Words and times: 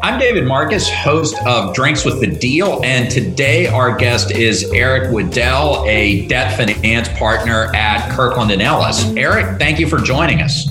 I'm 0.00 0.20
David 0.20 0.46
Marcus, 0.46 0.88
host 0.88 1.34
of 1.44 1.74
Drinks 1.74 2.04
with 2.04 2.20
the 2.20 2.28
Deal, 2.28 2.80
and 2.84 3.10
today 3.10 3.66
our 3.66 3.96
guest 3.96 4.30
is 4.30 4.70
Eric 4.70 5.10
Wedel, 5.10 5.84
a 5.88 6.24
debt 6.28 6.56
finance 6.56 7.08
partner 7.18 7.74
at 7.74 8.08
Kirkland 8.12 8.52
and 8.52 8.62
Ellis. 8.62 9.04
Eric, 9.16 9.58
thank 9.58 9.80
you 9.80 9.88
for 9.88 9.98
joining 9.98 10.40
us. 10.40 10.66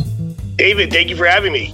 David, 0.55 0.91
thank 0.91 1.09
you 1.09 1.17
for 1.17 1.25
having 1.25 1.51
me. 1.51 1.73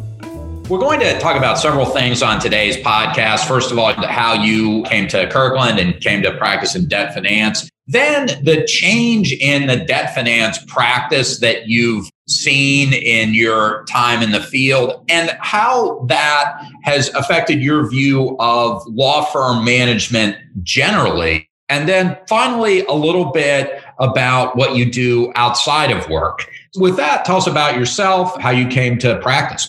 We're 0.68 0.79
going 0.79 1.00
to 1.02 1.20
talk 1.20 1.38
about 1.38 1.60
several 1.60 1.86
things 1.86 2.24
on 2.24 2.39
today's 2.39 2.77
podcast. 2.77 3.47
First 3.47 3.71
of 3.71 3.77
all, 3.77 3.93
how 4.07 4.33
you 4.33 4.81
came 4.83 5.07
to 5.09 5.29
Kirkland 5.29 5.77
and 5.77 6.01
came 6.01 6.23
to 6.23 6.35
practice 6.35 6.73
in 6.73 6.88
debt 6.88 7.13
finance. 7.13 7.70
Then 7.85 8.27
the 8.43 8.65
change 8.65 9.31
in 9.31 9.67
the 9.67 9.77
debt 9.77 10.15
finance 10.15 10.57
practice 10.65 11.39
that 11.41 11.67
you've 11.67 12.09
seen 12.28 12.94
in 12.94 13.34
your 13.34 13.84
time 13.86 14.21
in 14.21 14.32
the 14.32 14.42
field 14.42 15.04
and 15.10 15.38
how 15.42 16.05
that 16.08 16.62
has 16.84 17.10
affected 17.16 17.62
your 17.62 17.90
view 17.90 18.36
of 18.40 18.81
law 18.88 19.26
firm 19.26 19.66
management 19.66 20.38
generally. 20.62 21.50
And 21.70 21.88
then 21.88 22.17
finally, 22.28 22.86
a 22.86 22.94
little 22.94 23.31
bit 23.31 23.81
about 24.00 24.55
what 24.55 24.76
you 24.76 24.90
do 24.90 25.31
outside 25.36 25.91
of 25.91 26.08
work. 26.09 26.48
With 26.76 26.98
that, 26.98 27.26
tell 27.26 27.38
us 27.38 27.48
about 27.48 27.78
yourself, 27.78 28.40
how 28.40 28.52
you 28.52 28.67
came 28.67 28.98
to 29.00 29.20
practice. 29.20 29.67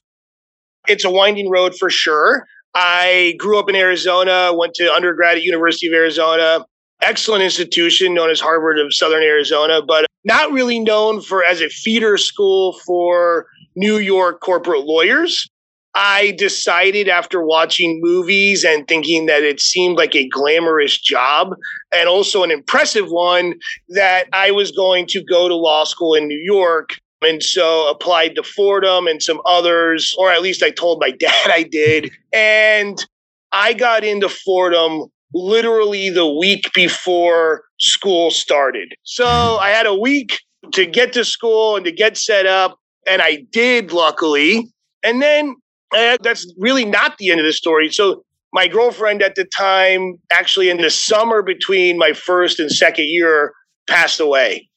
It's 0.86 1.04
a 1.04 1.10
winding 1.10 1.50
road 1.50 1.74
for 1.76 1.90
sure. 1.90 2.46
I 2.74 3.36
grew 3.38 3.58
up 3.58 3.68
in 3.68 3.76
Arizona, 3.76 4.52
went 4.52 4.74
to 4.74 4.92
undergrad 4.92 5.36
at 5.36 5.44
University 5.44 5.86
of 5.86 5.92
Arizona, 5.92 6.66
excellent 7.02 7.42
institution 7.42 8.14
known 8.14 8.30
as 8.30 8.40
Harvard 8.40 8.78
of 8.78 8.94
Southern 8.94 9.22
Arizona, 9.22 9.82
but 9.82 10.06
not 10.24 10.52
really 10.52 10.80
known 10.80 11.20
for 11.20 11.44
as 11.44 11.60
a 11.60 11.68
feeder 11.68 12.16
school 12.16 12.78
for 12.86 13.46
New 13.76 13.98
York 13.98 14.40
corporate 14.40 14.84
lawyers. 14.84 15.48
I 15.96 16.32
decided 16.36 17.08
after 17.08 17.40
watching 17.40 18.00
movies 18.02 18.64
and 18.64 18.88
thinking 18.88 19.26
that 19.26 19.44
it 19.44 19.60
seemed 19.60 19.96
like 19.96 20.16
a 20.16 20.28
glamorous 20.28 20.98
job 20.98 21.54
and 21.94 22.08
also 22.08 22.42
an 22.42 22.50
impressive 22.50 23.10
one 23.10 23.54
that 23.90 24.24
I 24.32 24.50
was 24.50 24.72
going 24.72 25.06
to 25.08 25.22
go 25.22 25.46
to 25.46 25.54
law 25.54 25.84
school 25.84 26.14
in 26.14 26.26
New 26.26 26.40
York 26.40 26.96
and 27.22 27.42
so 27.42 27.88
applied 27.88 28.34
to 28.34 28.42
Fordham 28.42 29.06
and 29.06 29.22
some 29.22 29.40
others, 29.46 30.14
or 30.18 30.32
at 30.32 30.42
least 30.42 30.62
I 30.62 30.70
told 30.70 31.00
my 31.00 31.10
dad 31.20 31.50
I 31.50 31.62
did. 31.62 32.10
And 32.32 33.04
I 33.52 33.72
got 33.72 34.02
into 34.02 34.28
Fordham 34.28 35.04
literally 35.34 36.10
the 36.10 36.26
week 36.26 36.72
before 36.72 37.64
school 37.80 38.30
started. 38.30 38.94
So 39.02 39.26
I 39.26 39.70
had 39.70 39.84
a 39.84 39.94
week 39.94 40.38
to 40.72 40.86
get 40.86 41.12
to 41.14 41.24
school 41.24 41.76
and 41.76 41.84
to 41.84 41.92
get 41.92 42.16
set 42.16 42.46
up. 42.46 42.78
And 43.06 43.20
I 43.20 43.44
did, 43.50 43.92
luckily. 43.92 44.72
And 45.02 45.20
then 45.20 45.56
uh, 45.94 46.16
that's 46.22 46.50
really 46.58 46.84
not 46.84 47.18
the 47.18 47.30
end 47.30 47.40
of 47.40 47.46
the 47.46 47.52
story. 47.52 47.90
So 47.90 48.24
my 48.52 48.68
girlfriend 48.68 49.22
at 49.22 49.34
the 49.34 49.44
time, 49.44 50.14
actually 50.32 50.70
in 50.70 50.78
the 50.78 50.88
summer 50.88 51.42
between 51.42 51.98
my 51.98 52.12
first 52.12 52.60
and 52.60 52.70
second 52.70 53.08
year, 53.08 53.52
passed 53.90 54.20
away. 54.20 54.70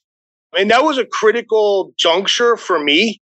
And 0.58 0.72
that 0.72 0.84
was 0.84 0.98
a 0.98 1.06
critical 1.06 1.94
juncture 1.98 2.58
for 2.58 2.84
me. 2.84 3.22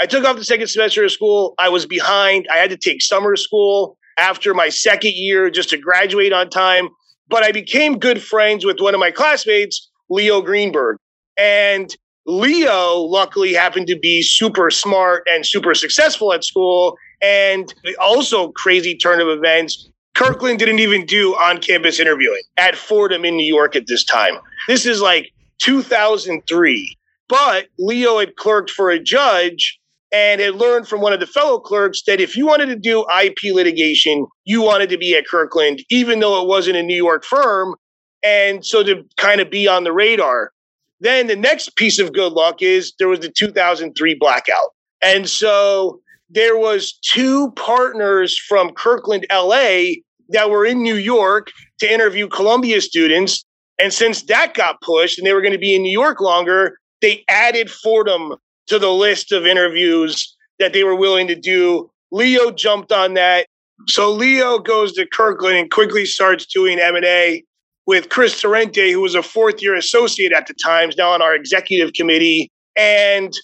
I 0.00 0.06
took 0.06 0.24
off 0.24 0.36
the 0.36 0.44
second 0.44 0.66
semester 0.66 1.04
of 1.04 1.12
school. 1.12 1.54
I 1.58 1.68
was 1.68 1.86
behind. 1.86 2.46
I 2.52 2.56
had 2.56 2.70
to 2.70 2.76
take 2.76 3.00
summer 3.00 3.36
school 3.36 3.96
after 4.18 4.54
my 4.54 4.68
second 4.68 5.12
year 5.14 5.50
just 5.50 5.70
to 5.70 5.78
graduate 5.78 6.32
on 6.32 6.50
time. 6.50 6.88
But 7.28 7.44
I 7.44 7.52
became 7.52 7.98
good 7.98 8.22
friends 8.22 8.64
with 8.64 8.80
one 8.80 8.94
of 8.94 9.00
my 9.00 9.10
classmates, 9.10 9.90
Leo 10.10 10.42
Greenberg. 10.42 10.98
And 11.38 11.94
Leo, 12.26 12.96
luckily, 12.98 13.54
happened 13.54 13.86
to 13.88 13.98
be 13.98 14.22
super 14.22 14.70
smart 14.70 15.26
and 15.30 15.46
super 15.46 15.74
successful 15.74 16.32
at 16.32 16.44
school. 16.44 16.96
And 17.22 17.72
also, 18.00 18.52
crazy 18.52 18.96
turn 18.96 19.20
of 19.20 19.28
events. 19.28 19.88
Kirkland 20.14 20.58
didn't 20.58 20.80
even 20.80 21.06
do 21.06 21.34
on 21.34 21.58
campus 21.58 21.98
interviewing 21.98 22.42
at 22.58 22.76
Fordham 22.76 23.24
in 23.24 23.36
New 23.36 23.46
York 23.46 23.74
at 23.74 23.86
this 23.86 24.04
time. 24.04 24.34
This 24.68 24.84
is 24.84 25.00
like 25.00 25.32
2003. 25.62 26.98
But 27.28 27.68
Leo 27.78 28.18
had 28.18 28.36
clerked 28.36 28.70
for 28.70 28.90
a 28.90 28.98
judge 28.98 29.80
and 30.12 30.40
had 30.40 30.56
learned 30.56 30.86
from 30.86 31.00
one 31.00 31.12
of 31.12 31.20
the 31.20 31.26
fellow 31.26 31.58
clerks 31.58 32.02
that 32.06 32.20
if 32.20 32.36
you 32.36 32.46
wanted 32.46 32.66
to 32.66 32.76
do 32.76 33.04
IP 33.22 33.54
litigation, 33.54 34.26
you 34.44 34.62
wanted 34.62 34.90
to 34.90 34.98
be 34.98 35.16
at 35.16 35.26
Kirkland, 35.26 35.82
even 35.90 36.20
though 36.20 36.40
it 36.40 36.46
wasn't 36.46 36.76
a 36.76 36.82
New 36.82 36.96
York 36.96 37.24
firm. 37.24 37.74
And 38.22 38.64
so 38.64 38.82
to 38.82 39.02
kind 39.16 39.40
of 39.40 39.50
be 39.50 39.66
on 39.66 39.84
the 39.84 39.92
radar. 39.92 40.52
Then 41.00 41.26
the 41.26 41.36
next 41.36 41.74
piece 41.76 41.98
of 41.98 42.12
good 42.12 42.32
luck 42.32 42.62
is 42.62 42.92
there 42.98 43.08
was 43.08 43.20
the 43.20 43.30
2003 43.30 44.14
blackout. 44.14 44.70
And 45.02 45.28
so 45.28 46.00
there 46.30 46.56
was 46.56 46.92
two 47.02 47.50
partners 47.52 48.38
from 48.38 48.70
Kirkland, 48.70 49.26
LA 49.32 49.94
that 50.28 50.50
were 50.50 50.64
in 50.64 50.82
New 50.82 50.94
York 50.94 51.48
to 51.80 51.92
interview 51.92 52.28
Columbia 52.28 52.80
students 52.80 53.44
and 53.82 53.92
since 53.92 54.22
that 54.24 54.54
got 54.54 54.80
pushed 54.80 55.18
and 55.18 55.26
they 55.26 55.32
were 55.32 55.40
going 55.40 55.52
to 55.52 55.58
be 55.58 55.74
in 55.74 55.82
New 55.82 55.90
York 55.90 56.20
longer, 56.20 56.78
they 57.00 57.24
added 57.28 57.70
Fordham 57.70 58.34
to 58.72 58.78
the 58.78 58.90
list 58.90 59.32
of 59.32 59.46
interviews 59.46 60.34
that 60.58 60.72
they 60.72 60.82
were 60.82 60.94
willing 60.94 61.26
to 61.26 61.34
do. 61.34 61.90
Leo 62.10 62.50
jumped 62.50 62.90
on 62.90 63.12
that. 63.12 63.46
So 63.86 64.10
Leo 64.10 64.58
goes 64.58 64.94
to 64.94 65.06
Kirkland 65.06 65.58
and 65.58 65.70
quickly 65.70 66.06
starts 66.06 66.46
doing 66.46 66.78
M&A 66.78 67.44
with 67.84 68.08
Chris 68.08 68.40
Sorrente, 68.40 68.90
who 68.90 69.02
was 69.02 69.14
a 69.14 69.22
fourth 69.22 69.60
year 69.60 69.74
associate 69.74 70.32
at 70.32 70.46
the 70.46 70.54
Times, 70.54 70.96
now 70.96 71.10
on 71.10 71.20
our 71.20 71.34
executive 71.34 71.92
committee. 71.92 72.50
And 72.74 73.34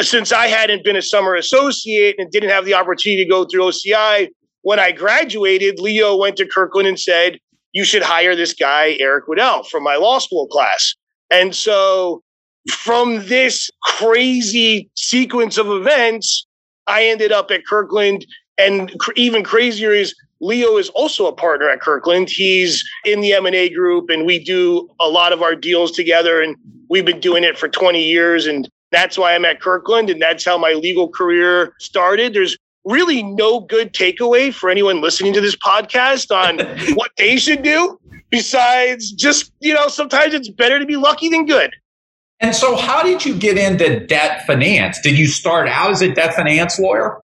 since 0.00 0.32
I 0.32 0.48
hadn't 0.48 0.82
been 0.82 0.96
a 0.96 1.02
summer 1.02 1.36
associate 1.36 2.16
and 2.18 2.28
didn't 2.32 2.50
have 2.50 2.64
the 2.64 2.74
opportunity 2.74 3.22
to 3.22 3.30
go 3.30 3.44
through 3.44 3.62
OCI, 3.62 4.30
when 4.62 4.80
I 4.80 4.90
graduated, 4.90 5.78
Leo 5.78 6.16
went 6.16 6.36
to 6.38 6.46
Kirkland 6.46 6.88
and 6.88 6.98
said, 6.98 7.38
you 7.72 7.84
should 7.84 8.02
hire 8.02 8.34
this 8.34 8.52
guy, 8.52 8.96
Eric 8.98 9.26
Wedel, 9.28 9.64
from 9.68 9.84
my 9.84 9.94
law 9.94 10.18
school 10.18 10.48
class. 10.48 10.96
And 11.30 11.54
so 11.54 12.24
from 12.70 13.26
this 13.26 13.70
crazy 13.82 14.88
sequence 14.94 15.58
of 15.58 15.68
events, 15.68 16.46
I 16.86 17.06
ended 17.06 17.32
up 17.32 17.50
at 17.50 17.66
Kirkland. 17.66 18.26
And 18.58 18.96
cr- 18.98 19.12
even 19.16 19.42
crazier 19.42 19.92
is 19.92 20.14
Leo 20.40 20.76
is 20.76 20.88
also 20.90 21.26
a 21.26 21.32
partner 21.32 21.68
at 21.68 21.80
Kirkland. 21.80 22.28
He's 22.28 22.84
in 23.04 23.20
the 23.20 23.32
M&A 23.32 23.68
group 23.70 24.10
and 24.10 24.26
we 24.26 24.42
do 24.42 24.88
a 25.00 25.08
lot 25.08 25.32
of 25.32 25.42
our 25.42 25.54
deals 25.54 25.92
together 25.92 26.42
and 26.42 26.56
we've 26.88 27.04
been 27.04 27.20
doing 27.20 27.44
it 27.44 27.56
for 27.56 27.68
20 27.68 28.02
years 28.02 28.46
and 28.46 28.68
that's 28.90 29.16
why 29.16 29.34
I'm 29.34 29.44
at 29.44 29.60
Kirkland 29.60 30.10
and 30.10 30.20
that's 30.20 30.44
how 30.44 30.58
my 30.58 30.72
legal 30.72 31.08
career 31.08 31.74
started. 31.78 32.34
There's 32.34 32.56
really 32.84 33.22
no 33.22 33.60
good 33.60 33.92
takeaway 33.92 34.52
for 34.52 34.68
anyone 34.68 35.00
listening 35.00 35.32
to 35.34 35.40
this 35.40 35.56
podcast 35.56 36.34
on 36.34 36.58
what 36.96 37.12
they 37.16 37.36
should 37.36 37.62
do 37.62 37.98
besides 38.30 39.12
just, 39.12 39.52
you 39.60 39.72
know, 39.72 39.86
sometimes 39.88 40.34
it's 40.34 40.48
better 40.48 40.78
to 40.78 40.86
be 40.86 40.96
lucky 40.96 41.28
than 41.28 41.46
good. 41.46 41.72
And 42.42 42.56
so, 42.56 42.76
how 42.76 43.04
did 43.04 43.24
you 43.24 43.36
get 43.36 43.56
into 43.56 44.04
debt 44.04 44.44
finance? 44.46 45.00
Did 45.00 45.16
you 45.16 45.28
start 45.28 45.68
out 45.68 45.92
as 45.92 46.02
a 46.02 46.12
debt 46.12 46.34
finance 46.34 46.78
lawyer? 46.78 47.20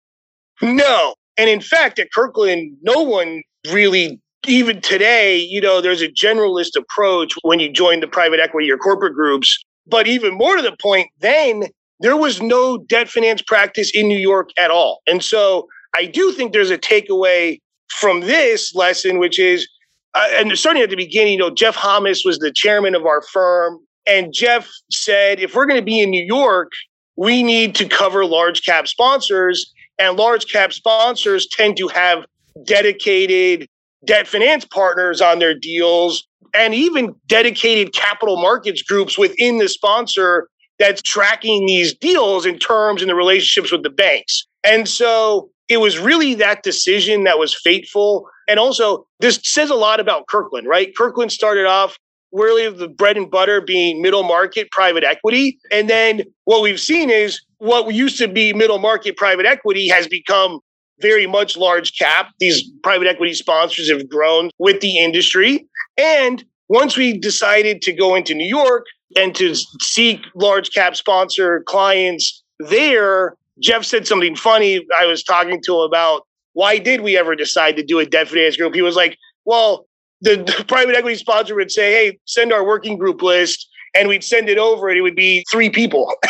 No. 0.62 1.15
And 1.37 1.51
in 1.51 1.61
fact, 1.61 1.99
at 1.99 2.12
Kirkland, 2.12 2.77
no 2.83 3.03
one 3.03 3.43
really, 3.71 4.21
even 4.47 4.81
today, 4.81 5.37
you 5.37 5.61
know, 5.61 5.81
there's 5.81 6.03
a 6.03 6.09
generalist 6.09 6.77
approach 6.77 7.34
when 7.43 7.59
you 7.59 7.71
join 7.71 7.99
the 7.99 8.07
private 8.07 8.39
equity 8.39 8.71
or 8.71 8.78
corporate 8.78 9.15
groups. 9.15 9.62
But 9.87 10.07
even 10.07 10.34
more 10.34 10.57
to 10.57 10.62
the 10.62 10.77
point, 10.81 11.09
then 11.21 11.65
there 12.01 12.17
was 12.17 12.41
no 12.41 12.78
debt 12.78 13.09
finance 13.09 13.43
practice 13.43 13.91
in 13.93 14.07
New 14.07 14.19
York 14.19 14.51
at 14.57 14.71
all. 14.71 15.01
And 15.07 15.23
so 15.23 15.69
I 15.97 16.07
do 16.07 16.33
think 16.33 16.53
there's 16.53 16.71
a 16.71 16.78
takeaway 16.78 17.59
from 17.89 18.21
this 18.21 18.75
lesson, 18.75 19.19
which 19.19 19.39
is, 19.39 19.67
uh, 20.15 20.28
and 20.34 20.57
starting 20.57 20.83
at 20.83 20.91
the 20.91 20.97
beginning, 20.97 21.33
you 21.34 21.39
know, 21.39 21.51
Jeff 21.51 21.75
Hammes 21.75 22.25
was 22.25 22.39
the 22.39 22.53
chairman 22.53 22.95
of 22.95 23.05
our 23.05 23.23
firm. 23.23 23.81
And 24.09 24.33
Jeff 24.33 24.69
said, 24.91 25.39
if 25.39 25.55
we're 25.55 25.67
going 25.67 25.79
to 25.79 25.85
be 25.85 26.01
in 26.01 26.11
New 26.11 26.25
York, 26.25 26.73
we 27.17 27.43
need 27.43 27.75
to 27.75 27.87
cover 27.87 28.25
large 28.25 28.65
cap 28.65 28.89
sponsors. 28.89 29.73
And 29.99 30.17
large 30.17 30.51
cap 30.51 30.73
sponsors 30.73 31.47
tend 31.47 31.77
to 31.77 31.89
have 31.89 32.25
dedicated 32.65 33.69
debt 34.07 34.27
finance 34.27 34.65
partners 34.65 35.21
on 35.21 35.41
their 35.41 35.55
deals 35.55 36.27
and 36.55 36.75
even 36.75 37.15
dedicated 37.27 37.93
capital 37.93 38.41
markets 38.41 38.83
groups 38.83 39.19
within 39.19 39.59
the 39.59 39.69
sponsor 39.69 40.49
that's 40.78 41.03
tracking 41.03 41.66
these 41.66 41.93
deals 41.95 42.47
in 42.47 42.59
terms 42.59 43.03
and 43.03 43.11
the 43.11 43.15
relationships 43.15 43.72
with 43.72 43.83
the 43.83 43.91
banks. 43.91 44.47
And 44.65 44.89
so 44.89 45.51
it 45.69 45.78
was 45.78 45.99
really 45.99 46.34
that 46.34 46.63
decision 46.63 47.25
that 47.25 47.39
was 47.39 47.54
fateful. 47.54 48.28
And 48.47 48.59
also, 48.59 49.07
this 49.21 49.41
says 49.43 49.71
a 49.71 49.75
lot 49.75 50.01
about 50.01 50.28
Kirkland, 50.28 50.66
right? 50.66 50.97
Kirkland 50.97 51.33
started 51.33 51.66
off 51.66 51.99
really 52.33 52.69
the 52.71 52.89
bread 52.89 53.16
and 53.16 53.30
butter 53.30 53.60
being 53.60 54.03
middle 54.03 54.22
market 54.22 54.71
private 54.71 55.04
equity. 55.04 55.59
And 55.71 55.89
then 55.89 56.22
what 56.45 56.63
we've 56.63 56.80
seen 56.80 57.10
is 57.10 57.41
what 57.59 57.92
used 57.95 58.19
to 58.19 58.28
be 58.28 58.53
middle 58.53 58.78
market 58.78 59.16
private 59.16 59.47
equity 59.47 59.89
has 59.89 60.07
become 60.07 60.60
very 61.01 61.27
much 61.27 61.57
large 61.57 61.97
cap. 61.97 62.30
These 62.41 62.71
private 62.83 63.07
equity 63.07 63.34
sponsors 63.34 63.91
have 63.91 64.09
grown 64.09 64.51
with 64.59 64.80
the 64.80 64.98
industry. 64.98 65.66
And 65.97 66.45
once 66.69 66.97
we 66.97 67.16
decided 67.16 67.83
to 67.83 67.92
go 67.92 68.15
into 68.15 68.34
New 68.34 68.47
York, 68.47 68.84
and 69.16 69.34
to 69.36 69.54
seek 69.80 70.21
large 70.34 70.71
cap 70.71 70.97
sponsor 70.97 71.63
clients 71.66 72.42
there, 72.59 73.34
Jeff 73.60 73.84
said 73.84 74.07
something 74.07 74.36
funny. 74.36 74.84
I 74.98 75.07
was 75.07 75.22
talking 75.22 75.60
to 75.65 75.75
him 75.75 75.80
about 75.80 76.22
why 76.53 76.78
did 76.78 77.01
we 77.01 77.16
ever 77.16 77.34
decide 77.34 77.77
to 77.77 77.83
do 77.83 77.98
a 77.98 78.07
debt 78.07 78.28
finance 78.28 78.57
group? 78.57 78.75
He 78.75 78.83
was 78.83 78.97
like, 78.97 79.16
well, 79.45 79.86
the, 80.20 80.36
the 80.36 80.65
private 80.66 80.97
equity 80.97 81.16
sponsor 81.16 81.54
would 81.54 81.70
say, 81.70 81.92
hey, 81.92 82.18
send 82.24 82.53
our 82.53 82.65
working 82.65 82.98
group 82.98 83.22
list. 83.22 83.68
And 83.94 84.09
we'd 84.09 84.22
send 84.22 84.48
it 84.48 84.59
over 84.59 84.88
and 84.88 84.98
it 84.98 85.00
would 85.00 85.16
be 85.16 85.44
three 85.50 85.70
people. 85.70 86.15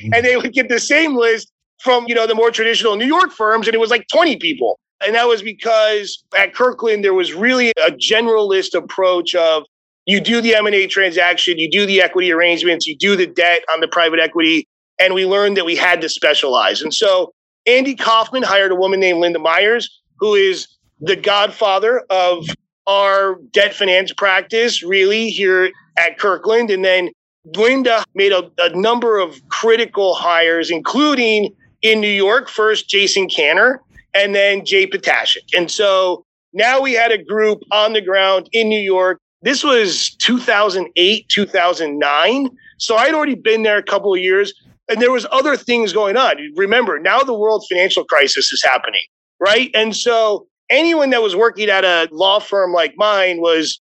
Mm-hmm. 0.00 0.14
and 0.14 0.24
they 0.24 0.36
would 0.36 0.54
get 0.54 0.70
the 0.70 0.80
same 0.80 1.14
list 1.14 1.52
from, 1.80 2.06
you 2.08 2.14
know, 2.14 2.26
the 2.26 2.34
more 2.34 2.50
traditional 2.50 2.96
New 2.96 3.06
York 3.06 3.32
firms. 3.32 3.66
And 3.66 3.74
it 3.74 3.78
was 3.78 3.90
like 3.90 4.06
20 4.10 4.36
people. 4.36 4.78
And 5.04 5.14
that 5.14 5.28
was 5.28 5.42
because 5.42 6.24
at 6.36 6.54
Kirkland, 6.54 7.04
there 7.04 7.12
was 7.12 7.34
really 7.34 7.70
a 7.84 7.90
generalist 7.90 8.74
approach 8.74 9.34
of 9.34 9.64
you 10.06 10.20
do 10.20 10.40
the 10.40 10.54
M&A 10.54 10.86
transaction, 10.86 11.58
you 11.58 11.70
do 11.70 11.84
the 11.84 12.00
equity 12.00 12.32
arrangements, 12.32 12.86
you 12.86 12.96
do 12.96 13.14
the 13.14 13.26
debt 13.26 13.62
on 13.70 13.80
the 13.80 13.88
private 13.88 14.20
equity. 14.20 14.66
And 14.98 15.14
we 15.14 15.26
learned 15.26 15.56
that 15.56 15.64
we 15.64 15.76
had 15.76 16.00
to 16.00 16.08
specialize. 16.08 16.80
And 16.82 16.94
so 16.94 17.32
Andy 17.66 17.94
Kaufman 17.94 18.42
hired 18.42 18.72
a 18.72 18.76
woman 18.76 19.00
named 19.00 19.20
Linda 19.20 19.38
Myers, 19.38 20.00
who 20.18 20.34
is 20.34 20.66
the 21.00 21.16
godfather 21.16 22.04
of 22.10 22.46
our 22.86 23.36
debt 23.52 23.74
finance 23.74 24.12
practice, 24.12 24.82
really, 24.82 25.30
here 25.30 25.70
at 25.98 26.18
Kirkland. 26.18 26.70
And 26.70 26.84
then 26.84 27.10
Linda 27.56 28.04
made 28.14 28.32
a, 28.32 28.50
a 28.58 28.70
number 28.76 29.18
of 29.18 29.36
critical 29.48 30.14
hires, 30.14 30.70
including 30.70 31.54
in 31.82 32.00
New 32.00 32.08
York, 32.08 32.48
first 32.48 32.88
Jason 32.88 33.28
Kanner 33.28 33.78
and 34.14 34.34
then 34.34 34.64
Jay 34.64 34.86
Potashik. 34.86 35.56
And 35.56 35.70
so 35.70 36.24
now 36.52 36.80
we 36.80 36.92
had 36.92 37.12
a 37.12 37.22
group 37.22 37.62
on 37.70 37.92
the 37.92 38.00
ground 38.00 38.48
in 38.52 38.68
New 38.68 38.80
York. 38.80 39.18
This 39.42 39.64
was 39.64 40.14
2008, 40.16 41.28
2009. 41.28 42.50
So 42.78 42.96
I'd 42.96 43.14
already 43.14 43.36
been 43.36 43.62
there 43.62 43.78
a 43.78 43.82
couple 43.82 44.12
of 44.12 44.20
years 44.20 44.52
and 44.88 45.00
there 45.00 45.12
was 45.12 45.26
other 45.30 45.56
things 45.56 45.92
going 45.92 46.16
on. 46.16 46.36
Remember, 46.56 46.98
now 46.98 47.20
the 47.20 47.34
world 47.34 47.64
financial 47.70 48.04
crisis 48.04 48.52
is 48.52 48.62
happening, 48.62 49.02
right? 49.38 49.70
And 49.74 49.96
so 49.96 50.46
anyone 50.70 51.10
that 51.10 51.22
was 51.22 51.36
working 51.36 51.68
at 51.68 51.84
a 51.84 52.08
law 52.12 52.38
firm 52.38 52.72
like 52.72 52.94
mine 52.96 53.40
was 53.40 53.80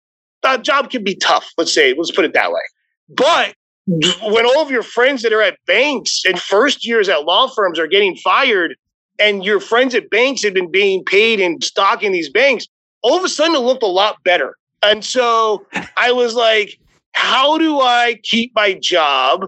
that 0.42 0.62
job 0.62 0.90
could 0.90 1.04
be 1.04 1.14
tough. 1.14 1.50
Let's 1.56 1.74
say, 1.74 1.94
let's 1.94 2.10
put 2.10 2.24
it 2.24 2.32
that 2.34 2.50
way. 2.50 2.60
But 3.08 3.54
mm-hmm. 3.88 4.32
when 4.32 4.46
all 4.46 4.60
of 4.62 4.70
your 4.70 4.82
friends 4.82 5.22
that 5.22 5.32
are 5.32 5.42
at 5.42 5.58
banks 5.66 6.22
and 6.24 6.40
first 6.40 6.86
years 6.86 7.08
at 7.08 7.24
law 7.24 7.48
firms 7.48 7.78
are 7.78 7.86
getting 7.86 8.16
fired, 8.16 8.74
and 9.18 9.44
your 9.44 9.60
friends 9.60 9.94
at 9.94 10.08
banks 10.10 10.42
have 10.42 10.54
been 10.54 10.70
being 10.70 11.04
paid 11.04 11.40
in 11.40 11.60
stock 11.60 12.02
in 12.02 12.10
these 12.10 12.30
banks, 12.30 12.66
all 13.02 13.16
of 13.16 13.24
a 13.24 13.28
sudden 13.28 13.54
it 13.54 13.60
looked 13.60 13.82
a 13.82 13.86
lot 13.86 14.16
better. 14.24 14.56
And 14.82 15.04
so 15.04 15.66
I 15.98 16.10
was 16.10 16.34
like, 16.34 16.78
how 17.12 17.58
do 17.58 17.80
I 17.80 18.18
keep 18.22 18.52
my 18.54 18.72
job? 18.72 19.46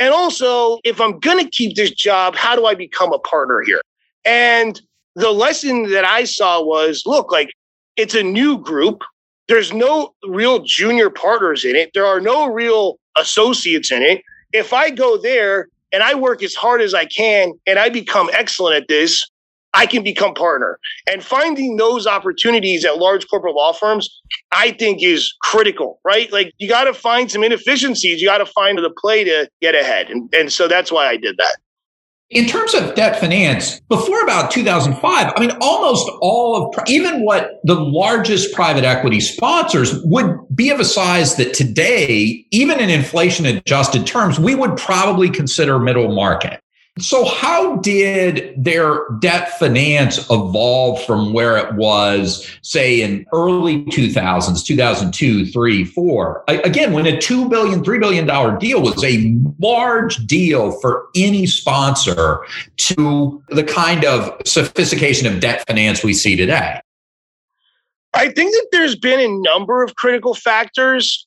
And 0.00 0.12
also, 0.12 0.80
if 0.82 1.00
I'm 1.00 1.20
going 1.20 1.44
to 1.44 1.48
keep 1.48 1.76
this 1.76 1.92
job, 1.92 2.34
how 2.34 2.56
do 2.56 2.66
I 2.66 2.74
become 2.74 3.12
a 3.12 3.18
partner 3.20 3.62
here? 3.64 3.80
And 4.24 4.80
the 5.14 5.30
lesson 5.30 5.90
that 5.90 6.04
I 6.04 6.24
saw 6.24 6.62
was 6.62 7.02
look, 7.06 7.30
like 7.30 7.50
it's 7.96 8.14
a 8.14 8.22
new 8.22 8.58
group. 8.58 9.02
There's 9.48 9.72
no 9.72 10.14
real 10.26 10.60
junior 10.60 11.10
partners 11.10 11.64
in 11.64 11.76
it. 11.76 11.90
There 11.94 12.06
are 12.06 12.20
no 12.20 12.46
real 12.46 12.98
associates 13.16 13.92
in 13.92 14.02
it. 14.02 14.22
If 14.52 14.72
I 14.72 14.90
go 14.90 15.20
there 15.20 15.68
and 15.92 16.02
I 16.02 16.14
work 16.14 16.42
as 16.42 16.54
hard 16.54 16.80
as 16.80 16.94
I 16.94 17.04
can 17.04 17.52
and 17.66 17.78
I 17.78 17.88
become 17.88 18.30
excellent 18.32 18.76
at 18.76 18.88
this, 18.88 19.26
I 19.74 19.86
can 19.86 20.02
become 20.02 20.34
partner. 20.34 20.78
And 21.10 21.22
finding 21.22 21.76
those 21.76 22.06
opportunities 22.06 22.84
at 22.84 22.98
large 22.98 23.26
corporate 23.28 23.54
law 23.54 23.72
firms, 23.72 24.08
I 24.52 24.72
think 24.72 25.02
is 25.02 25.34
critical, 25.42 25.98
right? 26.04 26.30
Like 26.30 26.52
you 26.58 26.68
got 26.68 26.84
to 26.84 26.94
find 26.94 27.30
some 27.30 27.42
inefficiencies. 27.42 28.20
You 28.20 28.28
got 28.28 28.38
to 28.38 28.46
find 28.46 28.78
the 28.78 28.92
play 28.98 29.24
to 29.24 29.48
get 29.60 29.74
ahead. 29.74 30.10
And, 30.10 30.32
and 30.34 30.52
so 30.52 30.68
that's 30.68 30.92
why 30.92 31.06
I 31.08 31.16
did 31.16 31.36
that. 31.38 31.56
In 32.32 32.46
terms 32.46 32.72
of 32.72 32.94
debt 32.94 33.20
finance, 33.20 33.78
before 33.90 34.22
about 34.22 34.50
2005, 34.50 35.32
I 35.36 35.38
mean, 35.38 35.54
almost 35.60 36.10
all 36.22 36.56
of, 36.56 36.88
even 36.88 37.26
what 37.26 37.60
the 37.64 37.74
largest 37.74 38.54
private 38.54 38.84
equity 38.84 39.20
sponsors 39.20 40.02
would 40.04 40.38
be 40.54 40.70
of 40.70 40.80
a 40.80 40.84
size 40.84 41.36
that 41.36 41.52
today, 41.52 42.46
even 42.50 42.80
in 42.80 42.88
inflation 42.88 43.44
adjusted 43.44 44.06
terms, 44.06 44.40
we 44.40 44.54
would 44.54 44.78
probably 44.78 45.28
consider 45.28 45.78
middle 45.78 46.14
market. 46.14 46.61
So, 46.98 47.24
how 47.24 47.76
did 47.76 48.52
their 48.62 49.08
debt 49.20 49.58
finance 49.58 50.18
evolve 50.30 51.02
from 51.04 51.32
where 51.32 51.56
it 51.56 51.74
was, 51.74 52.46
say, 52.60 53.00
in 53.00 53.24
early 53.32 53.84
2000s, 53.86 54.62
2002, 54.62 55.46
3, 55.46 55.84
4? 55.86 56.44
Again, 56.48 56.92
when 56.92 57.06
a 57.06 57.12
$2 57.12 57.48
billion, 57.48 57.82
$3 57.82 57.98
billion 57.98 58.58
deal 58.58 58.82
was 58.82 59.02
a 59.02 59.34
large 59.58 60.18
deal 60.26 60.72
for 60.80 61.06
any 61.16 61.46
sponsor 61.46 62.44
to 62.76 63.42
the 63.48 63.64
kind 63.64 64.04
of 64.04 64.30
sophistication 64.46 65.26
of 65.26 65.40
debt 65.40 65.64
finance 65.66 66.04
we 66.04 66.12
see 66.12 66.36
today. 66.36 66.78
I 68.12 68.28
think 68.28 68.52
that 68.52 68.68
there's 68.70 68.96
been 68.96 69.18
a 69.18 69.40
number 69.48 69.82
of 69.82 69.94
critical 69.94 70.34
factors 70.34 71.26